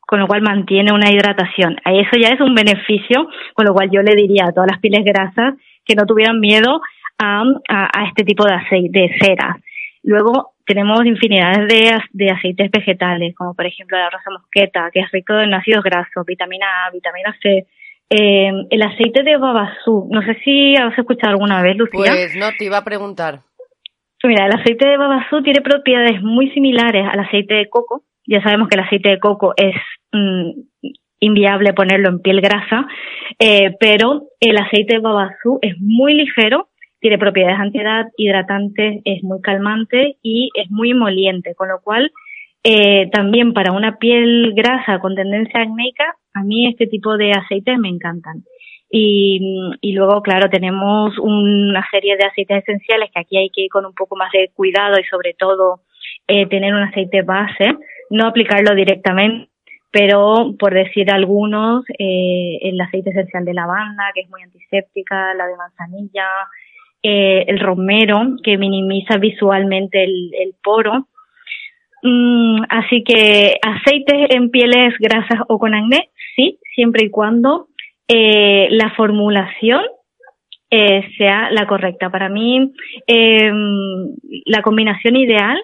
con 0.00 0.20
lo 0.20 0.26
cual 0.26 0.42
mantiene 0.42 0.92
una 0.92 1.10
hidratación. 1.10 1.76
Eso 1.84 2.18
ya 2.20 2.28
es 2.28 2.40
un 2.40 2.54
beneficio, 2.54 3.28
con 3.54 3.66
lo 3.66 3.72
cual 3.72 3.90
yo 3.90 4.02
le 4.02 4.14
diría 4.14 4.46
a 4.46 4.52
todas 4.52 4.70
las 4.70 4.80
pieles 4.80 5.04
grasas 5.04 5.54
que 5.84 5.94
no 5.94 6.04
tuvieran 6.04 6.40
miedo 6.40 6.80
a, 7.18 7.44
a, 7.68 8.06
este 8.08 8.24
tipo 8.24 8.44
de 8.44 8.54
aceite, 8.54 8.98
de 8.98 9.16
ceras. 9.20 9.56
Luego 10.02 10.52
tenemos 10.66 11.04
infinidades 11.06 11.68
de, 11.68 11.98
de, 12.12 12.30
aceites 12.30 12.70
vegetales, 12.70 13.34
como 13.36 13.54
por 13.54 13.66
ejemplo 13.66 13.96
la 13.96 14.10
rosa 14.10 14.30
mosqueta, 14.30 14.90
que 14.92 15.00
es 15.00 15.10
rico 15.12 15.34
en 15.34 15.54
ácidos 15.54 15.84
grasos, 15.84 16.26
vitamina 16.26 16.66
A, 16.86 16.90
vitamina 16.90 17.34
C. 17.40 17.66
Eh, 18.10 18.52
el 18.70 18.82
aceite 18.82 19.22
de 19.22 19.38
babasú, 19.38 20.08
no 20.10 20.22
sé 20.22 20.36
si 20.44 20.74
has 20.76 20.96
escuchado 20.98 21.32
alguna 21.32 21.62
vez, 21.62 21.76
Lucía. 21.76 22.12
Pues 22.12 22.36
no, 22.36 22.50
te 22.58 22.66
iba 22.66 22.78
a 22.78 22.84
preguntar. 22.84 23.40
Mira, 24.24 24.46
el 24.46 24.54
aceite 24.54 24.86
de 24.86 24.96
babasú 24.96 25.42
tiene 25.42 25.60
propiedades 25.60 26.22
muy 26.22 26.50
similares 26.50 27.04
al 27.10 27.20
aceite 27.20 27.54
de 27.54 27.68
coco. 27.68 28.04
Ya 28.26 28.40
sabemos 28.42 28.68
que 28.68 28.76
el 28.76 28.84
aceite 28.84 29.08
de 29.08 29.18
coco 29.18 29.52
es 29.56 29.74
mm, 30.12 30.50
inviable 31.18 31.72
ponerlo 31.72 32.08
en 32.08 32.20
piel 32.20 32.40
grasa, 32.40 32.86
eh, 33.38 33.74
pero 33.80 34.28
el 34.40 34.56
aceite 34.58 34.94
de 34.94 35.00
babasú 35.00 35.58
es 35.60 35.74
muy 35.80 36.14
ligero, 36.14 36.68
tiene 37.00 37.18
propiedades 37.18 37.58
antihidratantes, 37.58 39.02
es 39.04 39.24
muy 39.24 39.40
calmante 39.40 40.16
y 40.22 40.50
es 40.54 40.70
muy 40.70 40.92
emoliente, 40.92 41.54
con 41.56 41.68
lo 41.68 41.80
cual 41.80 42.12
eh, 42.62 43.08
también 43.10 43.52
para 43.54 43.72
una 43.72 43.98
piel 43.98 44.52
grasa 44.54 45.00
con 45.00 45.16
tendencia 45.16 45.62
acnéica, 45.62 46.14
a 46.32 46.44
mí 46.44 46.68
este 46.68 46.86
tipo 46.86 47.16
de 47.16 47.32
aceites 47.32 47.76
me 47.78 47.88
encantan. 47.88 48.44
Y, 48.94 49.94
luego, 49.94 50.20
claro, 50.20 50.50
tenemos 50.50 51.18
una 51.18 51.82
serie 51.90 52.14
de 52.18 52.26
aceites 52.26 52.62
esenciales 52.62 53.10
que 53.10 53.20
aquí 53.20 53.38
hay 53.38 53.48
que 53.48 53.62
ir 53.62 53.70
con 53.70 53.86
un 53.86 53.94
poco 53.94 54.16
más 54.16 54.30
de 54.32 54.50
cuidado 54.54 54.98
y 55.00 55.04
sobre 55.04 55.32
todo 55.32 55.80
eh, 56.28 56.46
tener 56.46 56.74
un 56.74 56.82
aceite 56.82 57.22
base, 57.22 57.72
no 58.10 58.26
aplicarlo 58.26 58.74
directamente, 58.74 59.48
pero 59.90 60.54
por 60.58 60.74
decir 60.74 61.10
algunos, 61.10 61.84
eh, 61.98 62.58
el 62.60 62.78
aceite 62.82 63.10
esencial 63.10 63.46
de 63.46 63.54
lavanda, 63.54 64.10
que 64.14 64.20
es 64.20 64.28
muy 64.28 64.42
antiséptica, 64.42 65.32
la 65.34 65.46
de 65.46 65.56
manzanilla, 65.56 66.26
eh, 67.02 67.46
el 67.48 67.60
romero, 67.60 68.36
que 68.44 68.58
minimiza 68.58 69.16
visualmente 69.16 70.04
el, 70.04 70.32
el 70.38 70.54
poro. 70.62 71.08
Mm, 72.02 72.64
así 72.68 73.02
que 73.04 73.56
aceites 73.62 74.36
en 74.36 74.50
pieles 74.50 74.92
grasas 74.98 75.40
o 75.48 75.58
con 75.58 75.72
acné, 75.72 76.10
sí, 76.36 76.58
siempre 76.74 77.06
y 77.06 77.10
cuando 77.10 77.68
eh, 78.08 78.68
la 78.70 78.90
formulación 78.90 79.82
eh, 80.70 81.02
sea 81.18 81.50
la 81.50 81.66
correcta. 81.66 82.10
Para 82.10 82.28
mí, 82.28 82.72
eh, 83.06 83.52
la 84.46 84.62
combinación 84.62 85.16
ideal, 85.16 85.62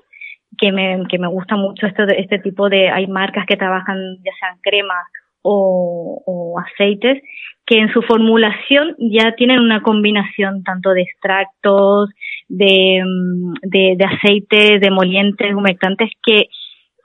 que 0.58 0.72
me, 0.72 1.02
que 1.08 1.18
me 1.18 1.28
gusta 1.28 1.56
mucho 1.56 1.86
esto 1.86 2.02
este 2.04 2.38
tipo 2.40 2.68
de, 2.68 2.90
hay 2.90 3.06
marcas 3.06 3.46
que 3.46 3.56
trabajan 3.56 3.96
ya 4.24 4.32
sean 4.38 4.58
cremas 4.62 5.06
o, 5.40 6.56
aceites, 6.58 7.22
que 7.64 7.78
en 7.78 7.92
su 7.92 8.02
formulación 8.02 8.96
ya 8.98 9.34
tienen 9.36 9.60
una 9.60 9.82
combinación 9.82 10.62
tanto 10.62 10.90
de 10.90 11.02
extractos, 11.02 12.10
de, 12.48 13.02
de, 13.62 13.94
de 13.96 14.04
aceites, 14.04 14.80
de 14.80 15.54
humectantes, 15.54 16.10
que, 16.22 16.48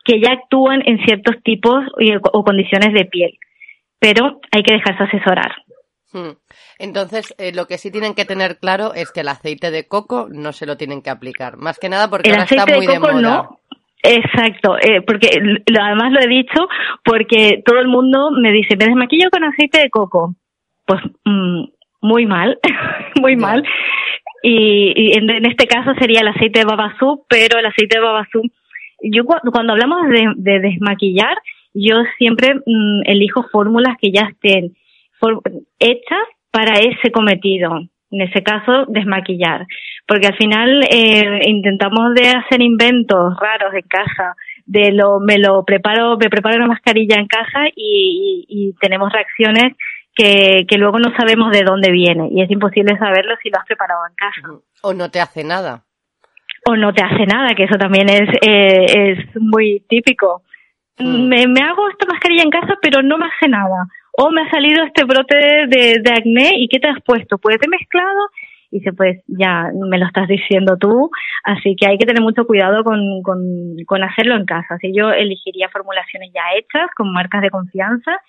que 0.03 0.19
ya 0.19 0.33
actúan 0.33 0.81
en 0.85 0.97
ciertos 1.05 1.41
tipos 1.43 1.85
o 2.33 2.43
condiciones 2.43 2.93
de 2.93 3.05
piel 3.05 3.31
pero 4.03 4.41
hay 4.51 4.63
que 4.63 4.73
dejarse 4.73 5.03
asesorar. 5.03 5.63
Hmm. 6.11 6.35
Entonces, 6.77 7.33
eh, 7.37 7.53
lo 7.55 7.67
que 7.67 7.77
sí 7.77 7.89
tienen 7.89 8.15
que 8.15 8.25
tener 8.25 8.59
claro 8.59 8.93
es 8.93 9.13
que 9.13 9.21
el 9.21 9.29
aceite 9.29 9.71
de 9.71 9.87
coco 9.87 10.27
no 10.29 10.51
se 10.51 10.65
lo 10.65 10.75
tienen 10.75 11.01
que 11.01 11.09
aplicar. 11.09 11.55
Más 11.55 11.79
que 11.79 11.87
nada 11.87 12.09
porque 12.09 12.29
ahora 12.29 12.43
está 12.43 12.65
muy 12.65 12.85
de, 12.85 12.99
coco, 12.99 13.21
No. 13.21 13.59
Exacto, 14.05 14.75
eh, 14.77 15.01
porque 15.07 15.29
además 15.79 16.11
lo 16.11 16.19
he 16.19 16.27
dicho 16.27 16.67
porque 17.05 17.61
todo 17.65 17.79
el 17.79 17.87
mundo 17.87 18.31
me 18.31 18.51
dice, 18.51 18.75
me 18.75 18.87
desmaquillo 18.87 19.29
con 19.31 19.45
aceite 19.45 19.79
de 19.79 19.89
coco. 19.89 20.35
Pues 20.85 20.99
mm, 21.23 21.63
muy 22.01 22.25
mal, 22.25 22.59
muy 23.21 23.37
mal. 23.37 23.63
Y, 24.43 25.17
en, 25.17 25.45
este 25.45 25.67
caso 25.67 25.93
sería 25.97 26.19
el 26.19 26.27
aceite 26.27 26.59
de 26.59 26.65
babasú, 26.65 27.25
pero 27.29 27.57
el 27.57 27.65
aceite 27.65 27.99
de 27.99 28.03
babasú, 28.03 28.41
yo 29.01 29.23
cuando 29.23 29.71
hablamos 29.71 30.01
de 30.35 30.59
desmaquillar, 30.59 31.37
yo 31.73 32.03
siempre 32.17 32.55
mm, 32.55 33.01
elijo 33.05 33.43
fórmulas 33.51 33.97
que 34.01 34.11
ya 34.11 34.27
estén 34.31 34.75
hechas 35.79 36.27
para 36.51 36.79
ese 36.79 37.11
cometido. 37.11 37.71
En 38.11 38.21
ese 38.21 38.43
caso, 38.43 38.85
desmaquillar. 38.87 39.65
Porque 40.07 40.27
al 40.27 40.37
final 40.37 40.83
eh, 40.83 41.39
intentamos 41.45 42.13
de 42.13 42.27
hacer 42.27 42.61
inventos 42.61 43.35
raros 43.39 43.73
en 43.73 43.87
casa. 43.87 44.35
De 44.65 44.91
lo, 44.91 45.19
me 45.19 45.39
lo 45.39 45.65
preparo, 45.65 46.17
me 46.17 46.29
preparo 46.29 46.57
una 46.57 46.67
mascarilla 46.67 47.17
en 47.17 47.27
casa 47.27 47.65
y, 47.75 48.45
y, 48.47 48.73
tenemos 48.79 49.11
reacciones 49.11 49.73
que, 50.15 50.65
que 50.69 50.77
luego 50.77 50.99
no 50.99 51.13
sabemos 51.17 51.51
de 51.51 51.63
dónde 51.63 51.91
viene 51.91 52.29
y 52.31 52.41
es 52.41 52.49
imposible 52.49 52.97
saberlo 52.97 53.35
si 53.43 53.49
lo 53.49 53.59
has 53.59 53.65
preparado 53.65 54.01
en 54.07 54.15
casa. 54.15 54.63
O 54.83 54.93
no 54.93 55.09
te 55.09 55.19
hace 55.19 55.43
nada. 55.43 55.83
O 56.65 56.77
no 56.77 56.93
te 56.93 57.03
hace 57.03 57.25
nada, 57.25 57.49
que 57.57 57.65
eso 57.65 57.75
también 57.77 58.07
es, 58.07 58.29
eh, 58.41 58.85
es 59.11 59.41
muy 59.41 59.83
típico. 59.89 60.43
Mm. 60.97 61.27
me, 61.27 61.47
me 61.47 61.61
hago 61.61 61.89
esta 61.89 62.05
mascarilla 62.05 62.43
en 62.43 62.49
casa, 62.49 62.75
pero 62.81 63.01
no 63.01 63.17
me 63.17 63.25
hace 63.25 63.49
nada. 63.49 63.87
O 64.17 64.29
me 64.29 64.41
ha 64.41 64.49
salido 64.51 64.83
este 64.83 65.05
brote 65.05 65.35
de, 65.35 65.99
de 66.01 66.11
acné 66.11 66.51
y 66.57 66.67
¿qué 66.67 66.79
te 66.79 66.87
has 66.87 67.01
puesto? 67.03 67.37
Pues 67.39 67.57
he 67.61 67.67
mezclado 67.67 68.19
y 68.69 68.79
dice, 68.79 68.93
pues 68.93 69.21
ya 69.27 69.69
me 69.73 69.99
lo 69.99 70.07
estás 70.07 70.27
diciendo 70.27 70.77
tú, 70.77 71.11
así 71.43 71.75
que 71.75 71.87
hay 71.87 71.97
que 71.99 72.07
tener 72.07 72.23
mucho 72.23 72.45
cuidado 72.45 72.83
con, 72.83 73.21
con, 73.21 73.39
con 73.85 74.03
hacerlo 74.03 74.35
en 74.35 74.45
casa. 74.45 74.75
Así 74.75 74.91
yo 74.95 75.11
elegiría 75.11 75.69
formulaciones 75.69 76.31
ya 76.33 76.41
hechas 76.57 76.89
con 76.95 77.13
marcas 77.13 77.41
de 77.41 77.51
confianza 77.51 78.19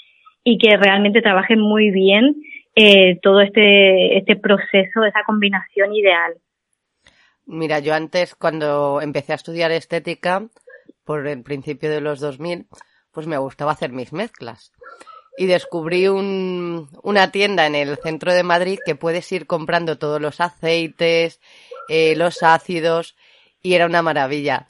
y 0.43 0.59
que 0.59 0.77
realmente 0.77 1.23
trabajen 1.23 1.61
muy 1.61 1.91
bien 1.91 2.37
eh, 2.77 3.19
todo 3.23 3.41
este, 3.41 4.19
este 4.19 4.37
proceso, 4.37 5.05
esa 5.05 5.23
combinación 5.25 5.95
ideal. 5.95 6.35
Mira, 7.47 7.79
yo 7.79 7.95
antes 7.95 8.35
cuando 8.35 9.01
empecé 9.01 9.33
a 9.33 9.37
estudiar 9.37 9.71
estética, 9.71 10.43
por 11.05 11.27
el 11.27 11.43
principio 11.43 11.91
de 11.91 12.01
los 12.01 12.21
2000, 12.21 12.67
pues 13.13 13.27
me 13.27 13.39
gustaba 13.39 13.73
hacer 13.73 13.93
mis 13.93 14.13
mezclas. 14.13 14.73
Y 15.37 15.47
descubrí 15.47 16.09
un, 16.09 16.89
una 17.03 17.31
tienda 17.31 17.67
en 17.67 17.75
el 17.75 17.97
centro 17.99 18.33
de 18.33 18.43
Madrid 18.43 18.79
que 18.85 18.95
puedes 18.95 19.31
ir 19.33 19.47
comprando 19.47 19.99
todos 19.99 20.21
los 20.21 20.41
aceites, 20.41 21.41
eh, 21.89 22.15
los 22.17 22.43
ácidos, 22.43 23.17
y 23.61 23.75
era 23.75 23.87
una 23.87 24.03
maravilla. 24.03 24.69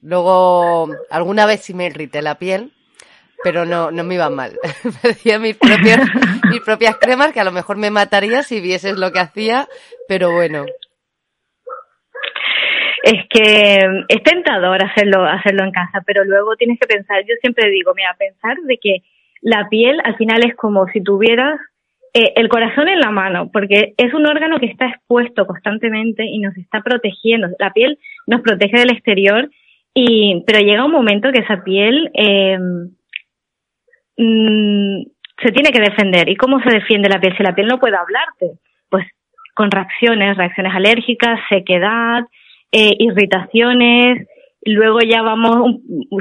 Luego, 0.00 0.88
alguna 1.10 1.46
vez 1.46 1.62
sí 1.62 1.74
me 1.74 1.86
irrité 1.86 2.22
la 2.22 2.38
piel, 2.38 2.72
pero 3.44 3.64
no, 3.64 3.90
no 3.90 4.04
me 4.04 4.14
iba 4.14 4.30
mal. 4.30 4.58
me 5.02 5.10
hacía 5.10 5.38
mis 5.38 5.56
propias, 5.56 6.00
mis 6.50 6.60
propias 6.60 6.96
cremas 6.96 7.32
que 7.32 7.40
a 7.40 7.44
lo 7.44 7.52
mejor 7.52 7.76
me 7.76 7.90
mataría 7.90 8.42
si 8.42 8.60
vieses 8.60 8.96
lo 8.96 9.12
que 9.12 9.20
hacía, 9.20 9.68
pero 10.08 10.32
bueno, 10.32 10.64
es 13.02 13.26
que 13.28 14.04
es 14.08 14.22
tentador 14.22 14.82
hacerlo, 14.84 15.24
hacerlo 15.24 15.64
en 15.64 15.72
casa, 15.72 16.02
pero 16.06 16.24
luego 16.24 16.56
tienes 16.56 16.78
que 16.78 16.86
pensar, 16.86 17.22
yo 17.28 17.34
siempre 17.40 17.68
digo, 17.70 17.92
mira, 17.94 18.14
pensar 18.18 18.56
de 18.58 18.78
que 18.78 18.98
la 19.40 19.68
piel 19.68 20.00
al 20.04 20.16
final 20.16 20.44
es 20.46 20.54
como 20.54 20.86
si 20.86 21.02
tuvieras 21.02 21.58
eh, 22.14 22.32
el 22.36 22.48
corazón 22.48 22.88
en 22.88 23.00
la 23.00 23.10
mano, 23.10 23.50
porque 23.52 23.94
es 23.96 24.14
un 24.14 24.26
órgano 24.26 24.58
que 24.60 24.66
está 24.66 24.86
expuesto 24.86 25.46
constantemente 25.46 26.24
y 26.24 26.38
nos 26.38 26.56
está 26.56 26.80
protegiendo. 26.82 27.48
La 27.58 27.72
piel 27.72 27.98
nos 28.26 28.42
protege 28.42 28.78
del 28.78 28.92
exterior, 28.92 29.50
y, 29.94 30.44
pero 30.46 30.60
llega 30.60 30.84
un 30.84 30.92
momento 30.92 31.32
que 31.32 31.40
esa 31.40 31.64
piel 31.64 32.10
eh, 32.14 32.58
mm, 34.16 35.02
se 35.42 35.52
tiene 35.52 35.70
que 35.70 35.80
defender. 35.80 36.28
¿Y 36.28 36.36
cómo 36.36 36.60
se 36.60 36.70
defiende 36.70 37.08
la 37.08 37.20
piel? 37.20 37.36
Si 37.36 37.42
la 37.42 37.54
piel 37.54 37.66
no 37.66 37.80
puede 37.80 37.96
hablarte, 37.96 38.58
pues 38.88 39.06
con 39.54 39.70
reacciones, 39.70 40.36
reacciones 40.36 40.74
alérgicas, 40.74 41.40
sequedad, 41.48 42.24
eh, 42.72 42.96
irritaciones, 42.98 44.26
luego 44.62 45.00
ya 45.00 45.22
vamos 45.22 45.76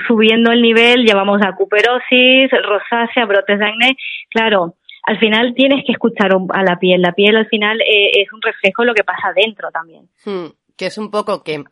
subiendo 0.08 0.52
el 0.52 0.62
nivel, 0.62 1.06
ya 1.06 1.16
vamos 1.16 1.42
a 1.44 1.56
cuperosis, 1.56 2.50
rosácea, 2.52 3.26
brotes 3.26 3.60
de 3.60 3.66
acné. 3.66 3.98
Claro, 4.30 4.76
al 5.04 5.20
final 5.20 5.54
tienes 5.56 5.84
que 5.86 5.94
escuchar 5.94 6.32
a 6.54 6.64
la 6.64 6.78
piel. 6.80 7.02
La 7.02 7.14
piel 7.14 7.36
al 7.38 7.48
final 7.48 7.82
eh, 7.82 8.22
es 8.22 8.32
un 8.34 8.42
reflejo 8.42 8.84
de 8.84 8.88
lo 8.88 8.94
que 8.94 9.04
pasa 9.04 9.34
dentro 9.36 9.70
también. 9.72 10.10
Hmm, 10.26 10.54
que 10.78 10.88
es 10.88 10.98
un 10.98 11.10
poco 11.12 11.44
que 11.44 11.64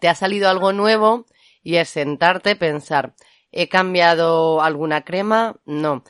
te 0.00 0.08
ha 0.08 0.14
salido 0.14 0.48
algo 0.48 0.72
nuevo 0.72 1.26
y 1.62 1.76
es 1.76 1.88
sentarte, 1.88 2.56
pensar, 2.56 3.12
¿he 3.52 3.68
cambiado 3.68 4.62
alguna 4.62 5.02
crema? 5.02 5.56
No. 5.66 6.04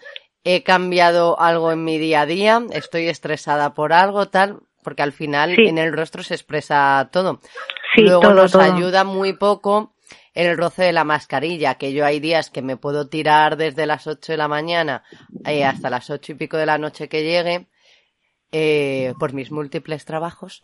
¿He 0.45 0.62
cambiado 0.62 1.38
algo 1.41 1.73
en 1.73 1.85
mi 1.85 1.99
día 1.99 2.23
a 2.23 2.27
día? 2.27 2.62
¿Estoy 2.73 3.09
estresada 3.09 3.75
por 3.75 3.93
algo 3.93 4.29
tal? 4.29 4.61
Porque 4.83 5.03
al 5.03 5.12
final 5.12 5.59
en 5.59 5.77
el 5.77 5.93
rostro 5.93 6.23
se 6.23 6.35
expresa 6.35 7.11
todo. 7.12 7.41
Luego 7.96 8.33
nos 8.35 8.55
ayuda 8.55 9.05
muy 9.05 9.33
poco 9.33 9.94
el 10.35 10.57
roce 10.57 10.85
de 10.85 10.92
la 10.92 11.05
mascarilla, 11.05 11.77
que 11.77 11.92
yo 11.92 12.05
hay 12.05 12.20
días 12.20 12.51
que 12.51 12.62
me 12.62 12.77
puedo 12.77 13.09
tirar 13.09 13.57
desde 13.57 13.87
las 13.87 14.07
8 14.07 14.33
de 14.33 14.38
la 14.38 14.46
mañana 14.46 15.03
eh, 15.44 15.64
hasta 15.64 15.90
las 15.90 16.11
ocho 16.11 16.33
y 16.33 16.35
pico 16.37 16.57
de 16.57 16.66
la 16.66 16.79
noche 16.79 17.09
que 17.09 17.24
llegue, 17.24 17.66
eh, 18.53 19.14
por 19.18 19.33
mis 19.33 19.51
múltiples 19.51 20.05
trabajos. 20.05 20.62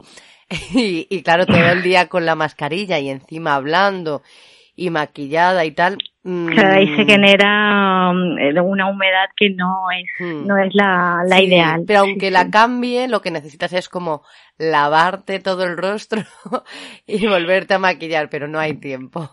y, 0.70 1.22
claro, 1.22 1.46
todo 1.46 1.56
el 1.56 1.82
día 1.82 2.08
con 2.08 2.24
la 2.24 2.34
mascarilla 2.34 2.98
y 3.00 3.08
encima 3.08 3.56
hablando 3.56 4.22
y 4.76 4.90
maquillada 4.90 5.64
y 5.64 5.72
tal. 5.72 5.98
Claro, 6.24 6.76
ahí 6.76 6.86
se 6.96 7.04
mm. 7.04 7.06
genera 7.06 8.10
um, 8.10 8.38
una 8.64 8.88
humedad 8.88 9.26
que 9.36 9.50
no 9.50 9.90
es, 9.90 10.08
hmm. 10.18 10.46
no 10.46 10.56
es 10.56 10.74
la, 10.74 11.22
la 11.28 11.42
ideal. 11.42 11.82
Pero 11.86 12.00
aunque 12.00 12.30
la 12.30 12.48
cambie, 12.50 13.08
lo 13.08 13.20
que 13.20 13.30
necesitas 13.30 13.74
es 13.74 13.90
como 13.90 14.22
lavarte 14.56 15.38
todo 15.38 15.64
el 15.64 15.76
rostro 15.76 16.22
y 17.06 17.26
volverte 17.26 17.74
a 17.74 17.78
maquillar, 17.78 18.30
pero 18.30 18.48
no 18.48 18.58
hay 18.58 18.80
tiempo. 18.80 19.28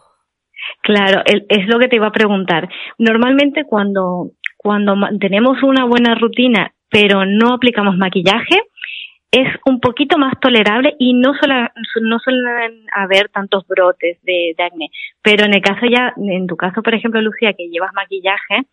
Claro, 0.83 1.23
es 1.25 1.67
lo 1.67 1.79
que 1.79 1.87
te 1.87 1.95
iba 1.95 2.07
a 2.07 2.11
preguntar. 2.11 2.67
Normalmente 2.97 3.63
cuando, 3.65 4.31
cuando 4.57 4.93
tenemos 5.17 5.63
una 5.63 5.85
buena 5.85 6.15
rutina, 6.15 6.73
pero 6.89 7.25
no 7.25 7.53
aplicamos 7.53 7.95
maquillaje, 7.95 8.63
es 9.31 9.47
un 9.65 9.79
poquito 9.79 10.17
más 10.17 10.33
tolerable 10.41 10.93
y 10.99 11.13
no, 11.13 11.33
suelen, 11.33 11.69
no 12.01 12.19
suelen 12.19 12.85
haber 12.93 13.29
tantos 13.29 13.65
brotes 13.65 14.17
de, 14.23 14.53
acné. 14.59 14.89
Pero 15.21 15.45
en 15.45 15.53
el 15.53 15.61
caso 15.61 15.85
ya, 15.89 16.13
en 16.17 16.47
tu 16.47 16.57
caso, 16.57 16.83
por 16.83 16.93
ejemplo, 16.93 17.21
Lucía, 17.21 17.53
que 17.53 17.69
llevas 17.69 17.93
maquillaje, 17.93 18.67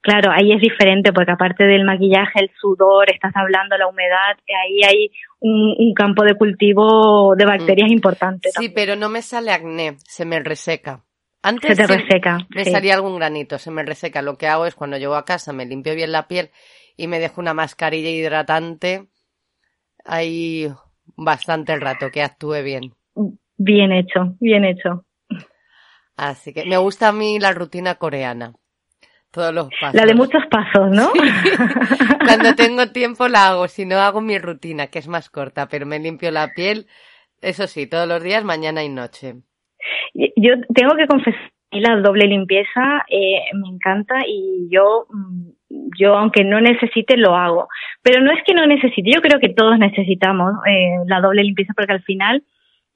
claro, 0.00 0.32
ahí 0.32 0.52
es 0.52 0.62
diferente 0.62 1.12
porque 1.12 1.32
aparte 1.32 1.64
del 1.64 1.84
maquillaje, 1.84 2.40
el 2.40 2.50
sudor, 2.58 3.10
estás 3.10 3.32
hablando 3.36 3.76
la 3.76 3.86
humedad, 3.86 4.38
ahí 4.64 4.80
hay 4.82 5.10
un, 5.40 5.92
campo 5.94 6.24
de 6.24 6.34
cultivo 6.34 7.34
de 7.36 7.44
bacterias 7.44 7.90
mm. 7.90 7.92
importante. 7.92 8.48
Sí, 8.58 8.70
pero 8.70 8.96
no 8.96 9.10
me 9.10 9.20
sale 9.20 9.52
acné, 9.52 9.96
se 10.04 10.24
me 10.24 10.40
reseca. 10.40 11.04
Antes 11.42 11.76
se 11.76 11.86
te 11.86 11.86
reseca. 11.86 12.38
Me 12.48 12.64
salía 12.64 12.94
algún 12.94 13.16
granito, 13.16 13.58
se 13.58 13.70
me 13.70 13.84
reseca. 13.84 14.22
Lo 14.22 14.36
que 14.36 14.48
hago 14.48 14.66
es 14.66 14.74
cuando 14.74 14.96
llego 14.96 15.14
a 15.14 15.24
casa 15.24 15.52
me 15.52 15.66
limpio 15.66 15.94
bien 15.94 16.12
la 16.12 16.26
piel 16.26 16.50
y 16.96 17.06
me 17.06 17.20
dejo 17.20 17.40
una 17.40 17.54
mascarilla 17.54 18.10
hidratante 18.10 19.08
ahí 20.08 20.68
bastante 21.16 21.72
el 21.72 21.80
rato, 21.80 22.10
que 22.10 22.22
actúe 22.22 22.62
bien. 22.64 22.92
Bien 23.56 23.92
hecho, 23.92 24.34
bien 24.40 24.64
hecho. 24.64 25.04
Así 26.16 26.52
que 26.52 26.64
me 26.64 26.76
gusta 26.78 27.08
a 27.08 27.12
mí 27.12 27.38
la 27.38 27.52
rutina 27.52 27.94
coreana. 27.94 28.54
Todos 29.30 29.54
los 29.54 29.68
pasos. 29.80 29.94
La 29.94 30.06
de 30.06 30.14
muchos 30.14 30.42
pasos, 30.50 30.90
¿no? 30.90 31.10
Cuando 32.26 32.54
tengo 32.56 32.88
tiempo 32.88 33.28
la 33.28 33.48
hago, 33.48 33.68
si 33.68 33.84
no 33.84 33.96
hago 33.98 34.20
mi 34.20 34.38
rutina, 34.38 34.86
que 34.86 34.98
es 34.98 35.06
más 35.06 35.28
corta, 35.28 35.68
pero 35.68 35.84
me 35.84 35.98
limpio 35.98 36.30
la 36.30 36.48
piel, 36.54 36.86
eso 37.42 37.66
sí, 37.66 37.86
todos 37.86 38.08
los 38.08 38.22
días, 38.22 38.42
mañana 38.42 38.82
y 38.82 38.88
noche. 38.88 39.34
Yo 40.14 40.54
tengo 40.74 40.96
que 40.96 41.06
confesar 41.06 41.52
la 41.70 41.96
doble 42.00 42.26
limpieza 42.26 43.04
eh, 43.08 43.40
me 43.54 43.68
encanta 43.68 44.16
y 44.26 44.68
yo, 44.70 45.06
mm, 45.10 45.50
yo 45.70 46.16
aunque 46.16 46.44
no 46.44 46.60
necesite 46.60 47.16
lo 47.16 47.34
hago. 47.34 47.68
Pero 48.02 48.22
no 48.22 48.32
es 48.32 48.42
que 48.44 48.54
no 48.54 48.66
necesite, 48.66 49.10
yo 49.14 49.20
creo 49.20 49.40
que 49.40 49.50
todos 49.50 49.78
necesitamos 49.78 50.54
eh, 50.66 50.96
la 51.06 51.20
doble 51.20 51.42
limpieza 51.42 51.72
porque 51.76 51.92
al 51.92 52.02
final 52.02 52.42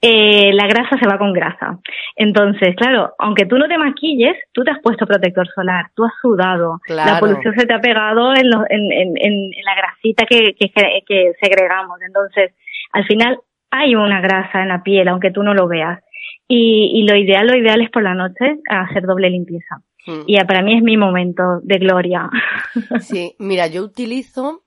eh, 0.01 0.53
la 0.53 0.67
grasa 0.67 0.99
se 1.01 1.07
va 1.07 1.19
con 1.19 1.33
grasa. 1.33 1.79
Entonces, 2.17 2.75
claro, 2.77 3.13
aunque 3.19 3.47
tú 3.47 3.57
no 3.57 3.69
te 3.69 3.79
maquilles, 3.79 4.37
tú 4.53 4.65
te 4.65 4.73
has 4.73 4.81
puesto 4.83 5.07
protector 5.07 5.47
solar, 5.55 5.87
tú 5.95 6.05
has 6.05 6.13
sudado, 6.21 6.81
la 6.89 7.21
polución 7.21 7.55
se 7.57 7.67
te 7.67 7.73
ha 7.73 7.81
pegado 7.81 8.35
en, 8.35 8.47
en, 8.69 8.93
en, 8.93 9.17
en, 9.17 9.65
la 9.65 9.77
grasita 9.77 10.27
que, 10.27 10.55
que, 10.59 10.73
que 11.07 11.33
segregamos. 11.41 12.01
Entonces, 12.03 12.53
al 12.93 13.05
final 13.05 13.39
hay 13.71 13.95
una 13.95 14.21
grasa 14.21 14.63
en 14.63 14.69
la 14.69 14.83
piel, 14.83 15.09
aunque 15.09 15.31
tú 15.31 15.43
no 15.43 15.55
lo 15.55 15.69
veas. 15.69 16.01
Y, 16.49 17.07
lo 17.09 17.17
ideal, 17.17 17.47
lo 17.47 17.57
ideal 17.57 17.81
es 17.81 17.91
por 17.91 18.03
la 18.03 18.15
noche 18.15 18.59
hacer 18.69 19.05
doble 19.05 19.31
limpieza. 19.31 19.77
Hmm. 20.07 20.23
Y 20.27 20.43
para 20.45 20.63
mí 20.63 20.77
es 20.77 20.83
mi 20.83 20.97
momento 20.97 21.61
de 21.63 21.79
gloria. 21.79 22.31
Sí, 23.01 23.35
mira, 23.39 23.67
yo 23.67 23.83
utilizo 23.83 24.65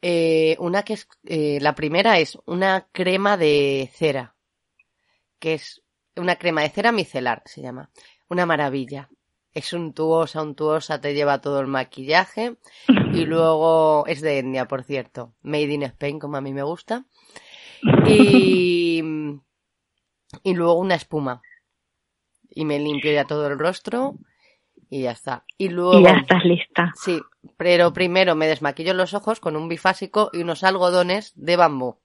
eh, 0.00 0.56
una 0.58 0.82
que 0.82 0.94
es, 0.94 1.08
eh, 1.24 1.58
la 1.60 1.74
primera 1.74 2.18
es 2.18 2.38
una 2.46 2.86
crema 2.92 3.36
de 3.36 3.90
cera, 3.92 4.34
que 5.38 5.54
es 5.54 5.82
una 6.16 6.36
crema 6.36 6.62
de 6.62 6.70
cera 6.70 6.92
micelar, 6.92 7.42
se 7.46 7.62
llama. 7.62 7.90
Una 8.28 8.46
maravilla. 8.46 9.08
Es 9.52 9.72
untuosa, 9.72 10.42
untuosa, 10.42 11.00
te 11.00 11.14
lleva 11.14 11.40
todo 11.40 11.60
el 11.60 11.66
maquillaje. 11.66 12.56
Y 13.12 13.24
luego 13.26 14.06
es 14.06 14.20
de 14.20 14.38
Etnia, 14.38 14.66
por 14.66 14.84
cierto. 14.84 15.34
Made 15.42 15.72
in 15.74 15.82
Spain, 15.82 16.18
como 16.18 16.36
a 16.36 16.40
mí 16.40 16.52
me 16.54 16.62
gusta. 16.62 17.04
Y 18.06 19.02
y 20.42 20.54
luego 20.54 20.74
una 20.74 20.94
espuma. 20.94 21.42
Y 22.50 22.64
me 22.64 22.78
limpio 22.78 23.12
ya 23.12 23.24
todo 23.24 23.46
el 23.46 23.58
rostro 23.58 24.16
y 24.92 25.04
ya 25.04 25.12
está. 25.12 25.44
Y 25.56 25.70
luego. 25.70 25.98
Y 25.98 26.04
ya 26.04 26.18
estás 26.18 26.44
lista. 26.44 26.92
Sí, 26.94 27.18
pero 27.56 27.94
primero 27.94 28.34
me 28.34 28.46
desmaquillo 28.46 28.92
los 28.92 29.14
ojos 29.14 29.40
con 29.40 29.56
un 29.56 29.66
bifásico 29.66 30.28
y 30.34 30.42
unos 30.42 30.64
algodones 30.64 31.32
de 31.34 31.56
bambú. 31.56 31.96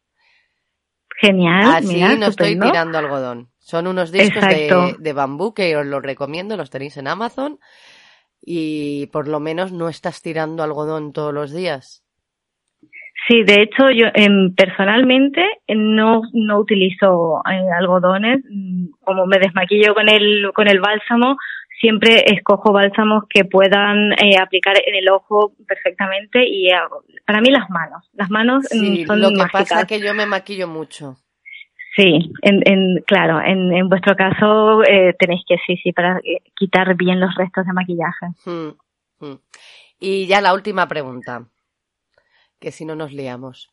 Genial. 1.19 1.65
Así 1.75 2.01
no 2.01 2.27
estoy 2.27 2.57
tirando 2.57 2.97
algodón. 2.97 3.49
Son 3.59 3.87
unos 3.87 4.13
discos 4.13 4.41
de, 4.41 4.95
de, 4.99 5.13
bambú 5.13 5.53
que 5.53 5.75
os 5.75 5.85
los 5.85 6.01
recomiendo, 6.01 6.55
los 6.55 6.69
tenéis 6.69 6.95
en 6.95 7.09
Amazon. 7.09 7.59
Y 8.41 9.07
por 9.07 9.27
lo 9.27 9.41
menos 9.41 9.73
no 9.73 9.89
estás 9.89 10.21
tirando 10.21 10.63
algodón 10.63 11.11
todos 11.11 11.33
los 11.33 11.51
días. 11.51 12.05
Sí, 13.27 13.43
de 13.43 13.63
hecho 13.63 13.91
yo 13.91 14.05
em, 14.13 14.55
personalmente 14.55 15.43
no, 15.67 16.21
no 16.31 16.59
utilizo 16.59 17.41
eh, 17.51 17.67
algodones. 17.77 18.39
Mm, 18.49 18.85
como 19.03 19.25
me 19.25 19.39
desmaquillo 19.39 19.93
con 19.93 20.07
el, 20.07 20.51
con 20.53 20.69
el 20.69 20.79
bálsamo, 20.79 21.35
siempre 21.79 22.23
escojo 22.27 22.71
bálsamos 22.73 23.23
que 23.29 23.45
puedan 23.45 24.13
eh, 24.13 24.37
aplicar 24.39 24.75
en 24.85 24.95
el 24.95 25.09
ojo 25.09 25.53
perfectamente 25.67 26.43
y 26.47 26.69
para 27.25 27.41
mí 27.41 27.49
las 27.49 27.69
manos. 27.69 28.09
Las 28.13 28.29
manos 28.29 28.65
mm, 28.65 28.79
sí, 28.79 29.05
son 29.05 29.21
lo 29.21 29.29
que 29.29 29.45
pasa 29.51 29.81
es 29.81 29.87
que 29.87 29.99
yo 29.99 30.13
me 30.13 30.25
maquillo 30.25 30.67
mucho. 30.67 31.17
Sí, 31.95 32.31
en, 32.43 32.61
en, 32.65 33.03
claro, 33.07 33.41
en, 33.41 33.73
en 33.73 33.89
vuestro 33.89 34.15
caso 34.15 34.83
eh, 34.83 35.15
tenéis 35.17 35.41
que 35.47 35.55
sí, 35.65 35.77
sí, 35.77 35.91
para 35.93 36.19
quitar 36.55 36.95
bien 36.95 37.19
los 37.19 37.33
restos 37.35 37.65
de 37.65 37.73
maquillaje. 37.73 38.27
Hmm, 38.45 39.25
hmm. 39.25 39.39
Y 39.99 40.27
ya 40.27 40.41
la 40.41 40.53
última 40.53 40.87
pregunta 40.87 41.47
que 42.59 42.71
si 42.71 42.85
no 42.85 42.95
nos 42.95 43.13
liamos. 43.13 43.71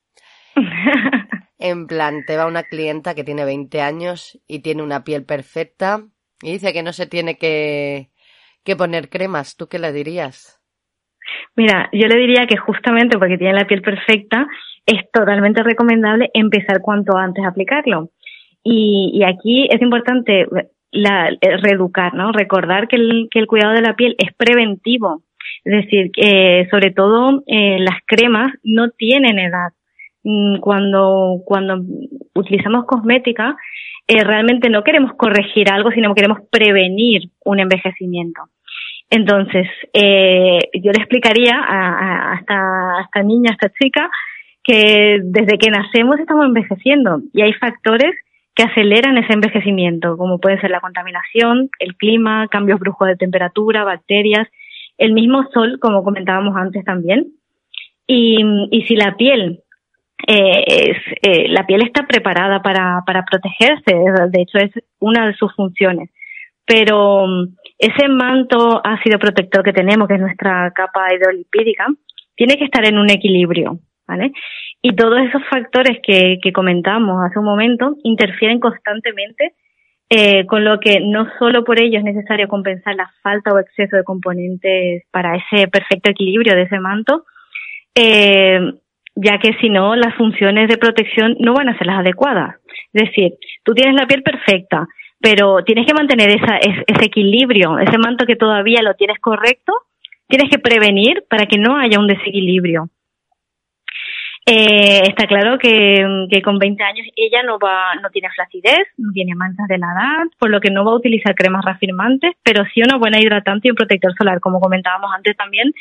en 1.58 1.86
plan, 1.86 2.24
te 2.26 2.36
va 2.36 2.46
una 2.46 2.62
clienta 2.62 3.14
que 3.14 3.24
tiene 3.24 3.44
20 3.44 3.80
años 3.80 4.40
y 4.46 4.60
tiene 4.60 4.82
una 4.82 5.04
piel 5.04 5.24
perfecta 5.24 6.04
y 6.44 6.52
dice 6.52 6.72
que 6.72 6.82
no 6.82 6.92
se 6.92 7.06
tiene 7.06 7.36
que, 7.36 8.10
que 8.64 8.76
poner 8.76 9.08
cremas. 9.08 9.56
¿Tú 9.56 9.66
qué 9.66 9.78
le 9.78 9.92
dirías? 9.92 10.60
Mira, 11.56 11.88
yo 11.92 12.06
le 12.06 12.16
diría 12.16 12.46
que 12.46 12.58
justamente 12.58 13.18
porque 13.18 13.38
tiene 13.38 13.54
la 13.54 13.66
piel 13.66 13.80
perfecta, 13.80 14.46
es 14.84 15.10
totalmente 15.10 15.62
recomendable 15.62 16.30
empezar 16.34 16.80
cuanto 16.82 17.16
antes 17.16 17.42
a 17.44 17.48
aplicarlo. 17.48 18.10
Y, 18.62 19.10
y 19.14 19.24
aquí 19.24 19.68
es 19.70 19.80
importante 19.80 20.46
la, 20.90 21.30
reeducar, 21.62 22.12
¿no? 22.12 22.30
Recordar 22.32 22.88
que 22.88 22.96
el, 22.96 23.46
cuidado 23.46 23.72
de 23.72 23.82
la 23.82 23.96
piel 23.96 24.14
es 24.18 24.34
preventivo. 24.34 25.22
Es 25.64 25.84
decir, 25.84 26.10
que 26.12 26.68
sobre 26.70 26.90
todo 26.90 27.42
eh, 27.46 27.78
las 27.78 28.00
cremas 28.06 28.52
no 28.62 28.90
tienen 28.90 29.38
edad. 29.38 29.72
Mm, 30.22 30.60
cuando, 30.60 31.40
cuando 31.44 31.82
utilizamos 32.34 32.84
cosmética, 32.86 33.56
eh, 34.06 34.22
realmente 34.22 34.68
no 34.68 34.84
queremos 34.84 35.12
corregir 35.16 35.70
algo, 35.70 35.90
sino 35.90 36.14
queremos 36.14 36.38
prevenir 36.50 37.30
un 37.44 37.60
envejecimiento. 37.60 38.42
Entonces, 39.10 39.66
eh, 39.92 40.58
yo 40.74 40.92
le 40.92 40.98
explicaría 40.98 41.54
a, 41.56 42.40
esta 43.04 43.22
niña, 43.22 43.50
a 43.50 43.54
esta 43.54 43.72
chica, 43.80 44.10
que 44.62 45.20
desde 45.22 45.58
que 45.58 45.70
nacemos 45.70 46.18
estamos 46.18 46.46
envejeciendo 46.46 47.20
y 47.32 47.42
hay 47.42 47.52
factores 47.54 48.14
que 48.54 48.62
aceleran 48.62 49.18
ese 49.18 49.32
envejecimiento, 49.32 50.16
como 50.16 50.38
puede 50.38 50.60
ser 50.60 50.70
la 50.70 50.80
contaminación, 50.80 51.70
el 51.78 51.96
clima, 51.96 52.48
cambios 52.48 52.78
bruscos 52.78 53.08
de 53.08 53.16
temperatura, 53.16 53.84
bacterias, 53.84 54.48
el 54.96 55.12
mismo 55.12 55.44
sol, 55.52 55.78
como 55.80 56.04
comentábamos 56.04 56.56
antes 56.56 56.84
también. 56.84 57.32
Y, 58.06 58.38
y 58.70 58.82
si 58.82 58.96
la 58.96 59.16
piel 59.16 59.63
eh, 60.26 60.96
eh, 61.22 61.48
la 61.48 61.66
piel 61.66 61.82
está 61.82 62.06
preparada 62.06 62.62
para, 62.62 63.02
para 63.06 63.24
protegerse, 63.24 63.94
de 64.30 64.42
hecho 64.42 64.58
es 64.58 64.70
una 65.00 65.26
de 65.26 65.34
sus 65.34 65.54
funciones. 65.54 66.10
Pero 66.66 67.26
mm, 67.26 67.56
ese 67.78 68.08
manto 68.08 68.80
ácido 68.84 69.18
protector 69.18 69.62
que 69.62 69.72
tenemos, 69.72 70.08
que 70.08 70.14
es 70.14 70.20
nuestra 70.20 70.72
capa 70.74 71.12
hidrolipídica, 71.14 71.86
tiene 72.36 72.56
que 72.56 72.64
estar 72.64 72.84
en 72.86 72.98
un 72.98 73.10
equilibrio, 73.10 73.78
¿vale? 74.06 74.32
Y 74.80 74.94
todos 74.94 75.18
esos 75.20 75.42
factores 75.50 75.98
que, 76.02 76.38
comentamos 76.52 77.22
hace 77.24 77.38
un 77.38 77.44
momento 77.44 77.96
interfieren 78.02 78.60
constantemente, 78.60 79.54
eh, 80.10 80.46
con 80.46 80.64
lo 80.64 80.78
que 80.78 81.00
no 81.00 81.26
solo 81.38 81.64
por 81.64 81.80
ello 81.80 81.98
es 81.98 82.04
necesario 82.04 82.48
compensar 82.48 82.94
la 82.94 83.10
falta 83.22 83.52
o 83.52 83.58
exceso 83.58 83.96
de 83.96 84.04
componentes 84.04 85.04
para 85.10 85.36
ese 85.36 85.68
perfecto 85.68 86.10
equilibrio 86.10 86.54
de 86.54 86.62
ese 86.62 86.78
manto, 86.78 87.24
ya 89.14 89.38
que 89.38 89.54
si 89.60 89.68
no, 89.68 89.94
las 89.96 90.14
funciones 90.16 90.68
de 90.68 90.78
protección 90.78 91.36
no 91.38 91.54
van 91.54 91.68
a 91.68 91.78
ser 91.78 91.86
las 91.86 92.00
adecuadas. 92.00 92.56
Es 92.92 93.08
decir, 93.08 93.34
tú 93.62 93.74
tienes 93.74 93.94
la 93.94 94.06
piel 94.06 94.22
perfecta, 94.22 94.86
pero 95.20 95.62
tienes 95.64 95.86
que 95.86 95.94
mantener 95.94 96.30
esa, 96.30 96.58
ese 96.58 97.04
equilibrio, 97.04 97.78
ese 97.78 97.98
manto 97.98 98.26
que 98.26 98.36
todavía 98.36 98.82
lo 98.82 98.94
tienes 98.94 99.18
correcto, 99.20 99.72
tienes 100.28 100.50
que 100.50 100.58
prevenir 100.58 101.24
para 101.28 101.46
que 101.46 101.58
no 101.58 101.76
haya 101.76 101.98
un 101.98 102.06
desequilibrio. 102.06 102.90
Eh, 104.46 105.00
está 105.08 105.26
claro 105.26 105.56
que, 105.58 106.04
con 106.44 106.58
20 106.58 106.82
años 106.82 107.06
ella 107.16 107.42
no 107.42 107.58
va, 107.58 107.94
no 108.02 108.10
tiene 108.10 108.28
flacidez, 108.28 108.88
no 108.98 109.10
tiene 109.12 109.34
manchas 109.34 109.66
de 109.68 109.78
la 109.78 109.86
edad, 109.86 110.24
por 110.38 110.50
lo 110.50 110.60
que 110.60 110.70
no 110.70 110.84
va 110.84 110.92
a 110.92 110.96
utilizar 110.96 111.34
cremas 111.34 111.64
reafirmantes, 111.64 112.32
pero 112.42 112.62
sí 112.74 112.82
una 112.82 112.98
buena 112.98 113.18
hidratante 113.18 113.68
y 113.68 113.70
un 113.70 113.76
protector 113.76 114.12
solar, 114.14 114.40
como 114.40 114.60
comentábamos 114.60 115.10
antes 115.14 115.34
también, 115.36 115.72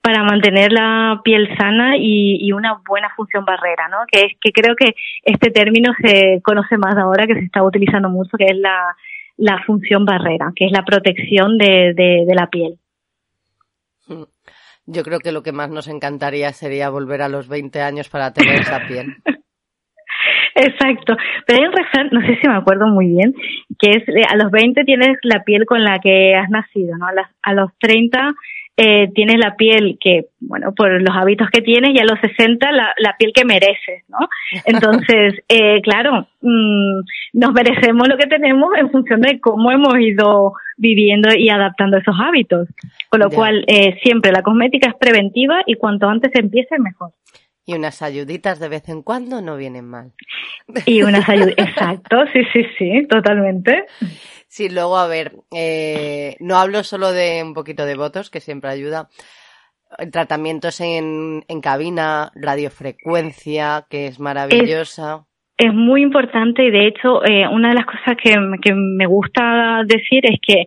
para 0.00 0.22
mantener 0.22 0.72
la 0.72 1.20
piel 1.24 1.48
sana 1.58 1.96
y, 1.96 2.38
y, 2.40 2.52
una 2.52 2.80
buena 2.86 3.10
función 3.16 3.44
barrera, 3.44 3.88
¿no? 3.88 3.98
Que 4.10 4.20
es 4.20 4.32
que 4.40 4.52
creo 4.52 4.74
que 4.76 4.94
este 5.22 5.50
término 5.50 5.92
se 6.00 6.40
conoce 6.42 6.78
más 6.78 6.96
ahora, 6.96 7.26
que 7.26 7.34
se 7.34 7.44
está 7.44 7.62
utilizando 7.62 8.08
mucho, 8.08 8.36
que 8.38 8.46
es 8.46 8.56
la, 8.56 8.96
la 9.36 9.62
función 9.66 10.04
barrera, 10.04 10.52
que 10.54 10.66
es 10.66 10.72
la 10.72 10.84
protección 10.84 11.58
de, 11.58 11.92
de, 11.94 12.24
de 12.26 12.34
la 12.34 12.48
piel. 12.48 12.78
Hmm. 14.06 14.24
Yo 14.86 15.02
creo 15.02 15.18
que 15.18 15.32
lo 15.32 15.42
que 15.42 15.52
más 15.52 15.68
nos 15.68 15.86
encantaría 15.86 16.50
sería 16.52 16.88
volver 16.88 17.20
a 17.20 17.28
los 17.28 17.46
20 17.48 17.82
años 17.82 18.08
para 18.08 18.32
tener 18.32 18.60
esa 18.60 18.86
piel. 18.86 19.16
Exacto. 20.54 21.16
Pero 21.46 21.60
hay 21.60 21.68
un 21.68 21.72
refrán, 21.72 22.08
no 22.10 22.20
sé 22.22 22.38
si 22.40 22.48
me 22.48 22.56
acuerdo 22.56 22.86
muy 22.86 23.06
bien, 23.06 23.34
que 23.78 23.90
es 23.90 24.02
a 24.28 24.36
los 24.36 24.50
20 24.50 24.82
tienes 24.84 25.18
la 25.22 25.44
piel 25.44 25.66
con 25.66 25.84
la 25.84 25.98
que 26.00 26.34
has 26.34 26.50
nacido, 26.50 26.96
¿no? 26.96 27.06
A, 27.06 27.12
las, 27.12 27.30
a 27.42 27.52
los 27.52 27.70
30 27.78 28.32
eh, 28.80 29.10
tienes 29.12 29.38
la 29.38 29.56
piel 29.56 29.98
que, 30.00 30.26
bueno, 30.38 30.72
por 30.72 31.02
los 31.02 31.16
hábitos 31.16 31.48
que 31.50 31.62
tienes 31.62 31.90
y 31.92 31.98
a 31.98 32.04
los 32.04 32.20
60 32.20 32.70
la, 32.70 32.94
la 32.98 33.16
piel 33.18 33.32
que 33.34 33.44
mereces, 33.44 34.04
¿no? 34.06 34.18
Entonces, 34.66 35.34
eh, 35.48 35.80
claro, 35.82 36.28
mmm, 36.40 37.00
nos 37.32 37.52
merecemos 37.52 38.06
lo 38.06 38.16
que 38.16 38.28
tenemos 38.28 38.70
en 38.78 38.88
función 38.92 39.20
de 39.22 39.40
cómo 39.40 39.72
hemos 39.72 39.98
ido 39.98 40.52
viviendo 40.76 41.28
y 41.36 41.48
adaptando 41.48 41.96
esos 41.98 42.14
hábitos. 42.20 42.68
Con 43.08 43.18
lo 43.18 43.30
cual, 43.30 43.64
eh, 43.66 43.98
siempre 44.00 44.30
la 44.30 44.42
cosmética 44.42 44.90
es 44.90 44.94
preventiva 44.94 45.62
y 45.66 45.74
cuanto 45.74 46.08
antes 46.08 46.30
empiece, 46.36 46.78
mejor. 46.78 47.10
Y 47.66 47.74
unas 47.74 48.00
ayuditas 48.00 48.60
de 48.60 48.68
vez 48.68 48.88
en 48.88 49.02
cuando 49.02 49.42
no 49.42 49.56
vienen 49.56 49.86
mal. 49.86 50.12
Y 50.86 51.02
unas 51.02 51.28
ayuditas, 51.28 51.68
exacto, 51.68 52.24
sí, 52.32 52.42
sí, 52.52 52.64
sí, 52.78 53.06
totalmente. 53.08 53.86
Sí, 54.58 54.68
luego, 54.68 54.98
a 54.98 55.06
ver, 55.06 55.34
eh, 55.54 56.34
no 56.40 56.56
hablo 56.56 56.82
solo 56.82 57.12
de 57.12 57.44
un 57.44 57.54
poquito 57.54 57.86
de 57.86 57.94
votos, 57.94 58.28
que 58.28 58.40
siempre 58.40 58.70
ayuda. 58.70 59.06
Tratamientos 60.10 60.80
en, 60.80 61.44
en 61.46 61.60
cabina, 61.60 62.32
radiofrecuencia, 62.34 63.86
que 63.88 64.08
es 64.08 64.18
maravillosa. 64.18 65.26
Es, 65.56 65.68
es 65.68 65.72
muy 65.72 66.02
importante 66.02 66.64
y 66.64 66.72
de 66.72 66.88
hecho, 66.88 67.24
eh, 67.24 67.46
una 67.46 67.68
de 67.68 67.76
las 67.76 67.86
cosas 67.86 68.16
que, 68.20 68.34
que 68.60 68.74
me 68.74 69.06
gusta 69.06 69.84
decir 69.86 70.26
es 70.26 70.40
que 70.44 70.66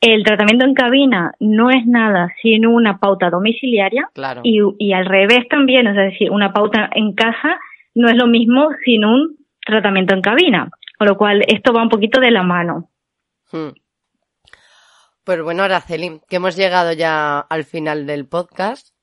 el 0.00 0.24
tratamiento 0.24 0.64
en 0.64 0.74
cabina 0.74 1.30
no 1.38 1.70
es 1.70 1.86
nada 1.86 2.34
sino 2.42 2.70
una 2.70 2.98
pauta 2.98 3.30
domiciliaria 3.30 4.08
claro. 4.14 4.40
y, 4.42 4.58
y 4.78 4.94
al 4.94 5.06
revés 5.06 5.46
también, 5.48 5.86
es 5.86 5.94
decir, 5.94 6.32
una 6.32 6.52
pauta 6.52 6.90
en 6.92 7.14
casa 7.14 7.60
no 7.94 8.08
es 8.08 8.16
lo 8.16 8.26
mismo 8.26 8.70
sin 8.84 9.04
un 9.04 9.36
tratamiento 9.64 10.12
en 10.16 10.22
cabina, 10.22 10.68
con 10.98 11.06
lo 11.06 11.16
cual 11.16 11.44
esto 11.46 11.72
va 11.72 11.84
un 11.84 11.88
poquito 11.88 12.20
de 12.20 12.32
la 12.32 12.42
mano. 12.42 12.88
Hmm. 13.52 13.70
Pues 15.24 15.42
bueno, 15.42 15.62
Araceli, 15.62 16.20
que 16.28 16.36
hemos 16.36 16.56
llegado 16.56 16.92
ya 16.92 17.38
al 17.38 17.64
final 17.64 18.06
del 18.06 18.26
podcast. 18.26 18.94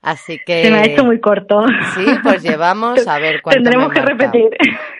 Así 0.00 0.38
que. 0.46 0.62
Se 0.62 0.70
me 0.70 0.78
ha 0.78 0.84
hecho 0.84 1.04
muy 1.04 1.20
corto. 1.20 1.66
Sí, 1.94 2.06
pues 2.22 2.42
llevamos 2.42 3.06
a 3.06 3.18
ver 3.18 3.40
cuánto. 3.42 3.62
Tendremos 3.62 3.92
que 3.92 4.00
repetir. 4.00 4.48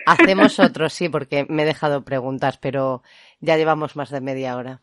Hacemos 0.05 0.59
otro, 0.59 0.89
sí, 0.89 1.09
porque 1.09 1.45
me 1.49 1.63
he 1.63 1.65
dejado 1.65 2.03
preguntas, 2.03 2.57
pero 2.57 3.01
ya 3.39 3.57
llevamos 3.57 3.95
más 3.95 4.09
de 4.09 4.21
media 4.21 4.55
hora. 4.57 4.81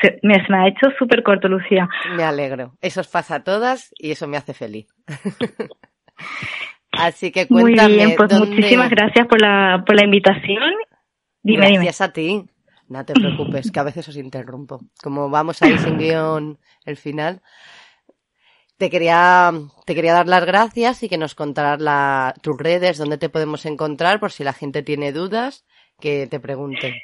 Se 0.00 0.18
me, 0.22 0.34
se 0.36 0.50
me 0.50 0.58
ha 0.58 0.68
hecho 0.68 0.88
súper 0.98 1.22
corto, 1.22 1.48
Lucía. 1.48 1.88
Me 2.16 2.22
alegro. 2.22 2.72
Eso 2.80 3.00
os 3.00 3.08
pasa 3.08 3.36
a 3.36 3.44
todas 3.44 3.92
y 3.98 4.12
eso 4.12 4.26
me 4.28 4.36
hace 4.36 4.54
feliz. 4.54 4.86
Así 6.92 7.32
que 7.32 7.46
cuéntame. 7.46 7.88
Muy 7.88 7.96
bien, 7.96 8.14
pues 8.16 8.28
dónde... 8.30 8.54
muchísimas 8.54 8.90
gracias 8.90 9.26
por 9.26 9.40
la, 9.40 9.82
por 9.84 9.96
la 9.96 10.04
invitación 10.04 10.72
Dime, 11.42 11.58
Gracias 11.70 11.98
dime. 11.98 12.06
a 12.06 12.12
ti. 12.12 12.50
No 12.88 13.04
te 13.04 13.12
preocupes, 13.12 13.70
que 13.70 13.78
a 13.78 13.84
veces 13.84 14.08
os 14.08 14.16
interrumpo. 14.16 14.80
Como 15.00 15.30
vamos 15.30 15.62
ahí 15.62 15.78
sin 15.78 15.96
guion 15.96 16.58
el 16.84 16.96
final, 16.96 17.40
te 18.78 18.90
quería, 18.90 19.52
te 19.86 19.94
quería 19.94 20.12
dar 20.12 20.26
las 20.26 20.44
gracias 20.44 21.02
y 21.04 21.08
que 21.08 21.16
nos 21.16 21.36
contaras 21.36 21.80
la, 21.80 22.34
tus 22.42 22.58
redes, 22.58 22.98
dónde 22.98 23.18
te 23.18 23.28
podemos 23.28 23.64
encontrar, 23.64 24.18
por 24.18 24.32
si 24.32 24.42
la 24.42 24.52
gente 24.52 24.82
tiene 24.82 25.12
dudas, 25.12 25.64
que 26.00 26.26
te 26.26 26.40
pregunten. 26.40 26.94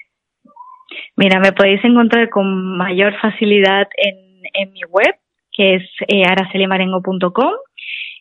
Mira, 1.16 1.38
me 1.38 1.52
podéis 1.52 1.84
encontrar 1.84 2.30
con 2.30 2.76
mayor 2.76 3.14
facilidad 3.20 3.86
en, 3.96 4.42
en 4.54 4.72
mi 4.72 4.80
web, 4.88 5.14
que 5.52 5.76
es 5.76 5.82
eh, 6.08 6.24
aracelimarengo.com. 6.24 7.52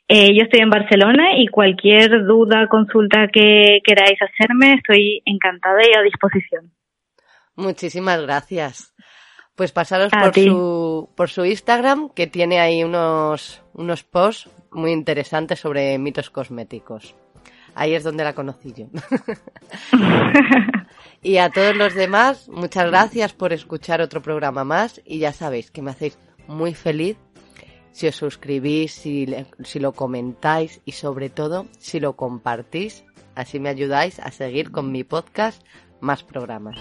Eh, 0.08 0.36
yo 0.36 0.44
estoy 0.44 0.60
en 0.62 0.70
Barcelona 0.70 1.38
y 1.38 1.48
cualquier 1.48 2.26
duda, 2.26 2.68
consulta 2.70 3.28
que 3.34 3.80
queráis 3.84 4.20
hacerme, 4.22 4.74
estoy 4.74 5.22
encantada 5.26 5.80
y 5.82 5.98
a 5.98 6.04
disposición. 6.04 6.72
Muchísimas 7.56 8.22
gracias. 8.22 8.94
Pues 9.56 9.72
pasaros 9.72 10.12
por 10.12 10.34
su, 10.34 11.10
por 11.16 11.30
su 11.30 11.46
Instagram, 11.46 12.10
que 12.10 12.28
tiene 12.28 12.60
ahí 12.60 12.84
unos, 12.84 13.64
unos 13.74 14.04
posts 14.04 14.50
muy 14.72 14.92
interesantes 14.92 15.60
sobre 15.60 15.98
mitos 15.98 16.30
cosméticos. 16.30 17.16
Ahí 17.74 17.94
es 17.94 18.04
donde 18.04 18.26
la 18.26 18.34
conocí 18.34 18.74
yo. 18.74 18.88
y 21.22 21.38
a 21.38 21.50
todos 21.50 21.76
los 21.76 21.96
demás, 21.96 22.48
muchas 22.50 22.88
gracias 22.88 23.34
por 23.34 23.54
escuchar 23.54 24.02
otro 24.02 24.22
programa 24.22 24.64
más 24.64 25.02
y 25.06 25.20
ya 25.20 25.34
sabéis 25.34 25.72
que 25.72 25.82
me 25.82 25.92
hacéis 25.92 26.20
muy 26.48 26.74
feliz 26.74 27.18
si 27.96 28.08
os 28.08 28.18
suscribís, 28.18 28.92
si, 28.92 29.80
lo 29.80 29.94
comentáis 29.94 30.82
y 30.84 30.92
sobre 30.92 31.30
todo 31.30 31.66
si 31.80 32.02
lo 32.02 32.18
compartís. 32.18 33.06
Así 33.36 33.58
me 33.58 33.70
ayudáis 33.70 34.20
a 34.20 34.32
seguir 34.32 34.72
con 34.72 34.92
mi 34.92 35.06
podcast 35.06 35.64
más 36.02 36.22
programas. 36.22 36.78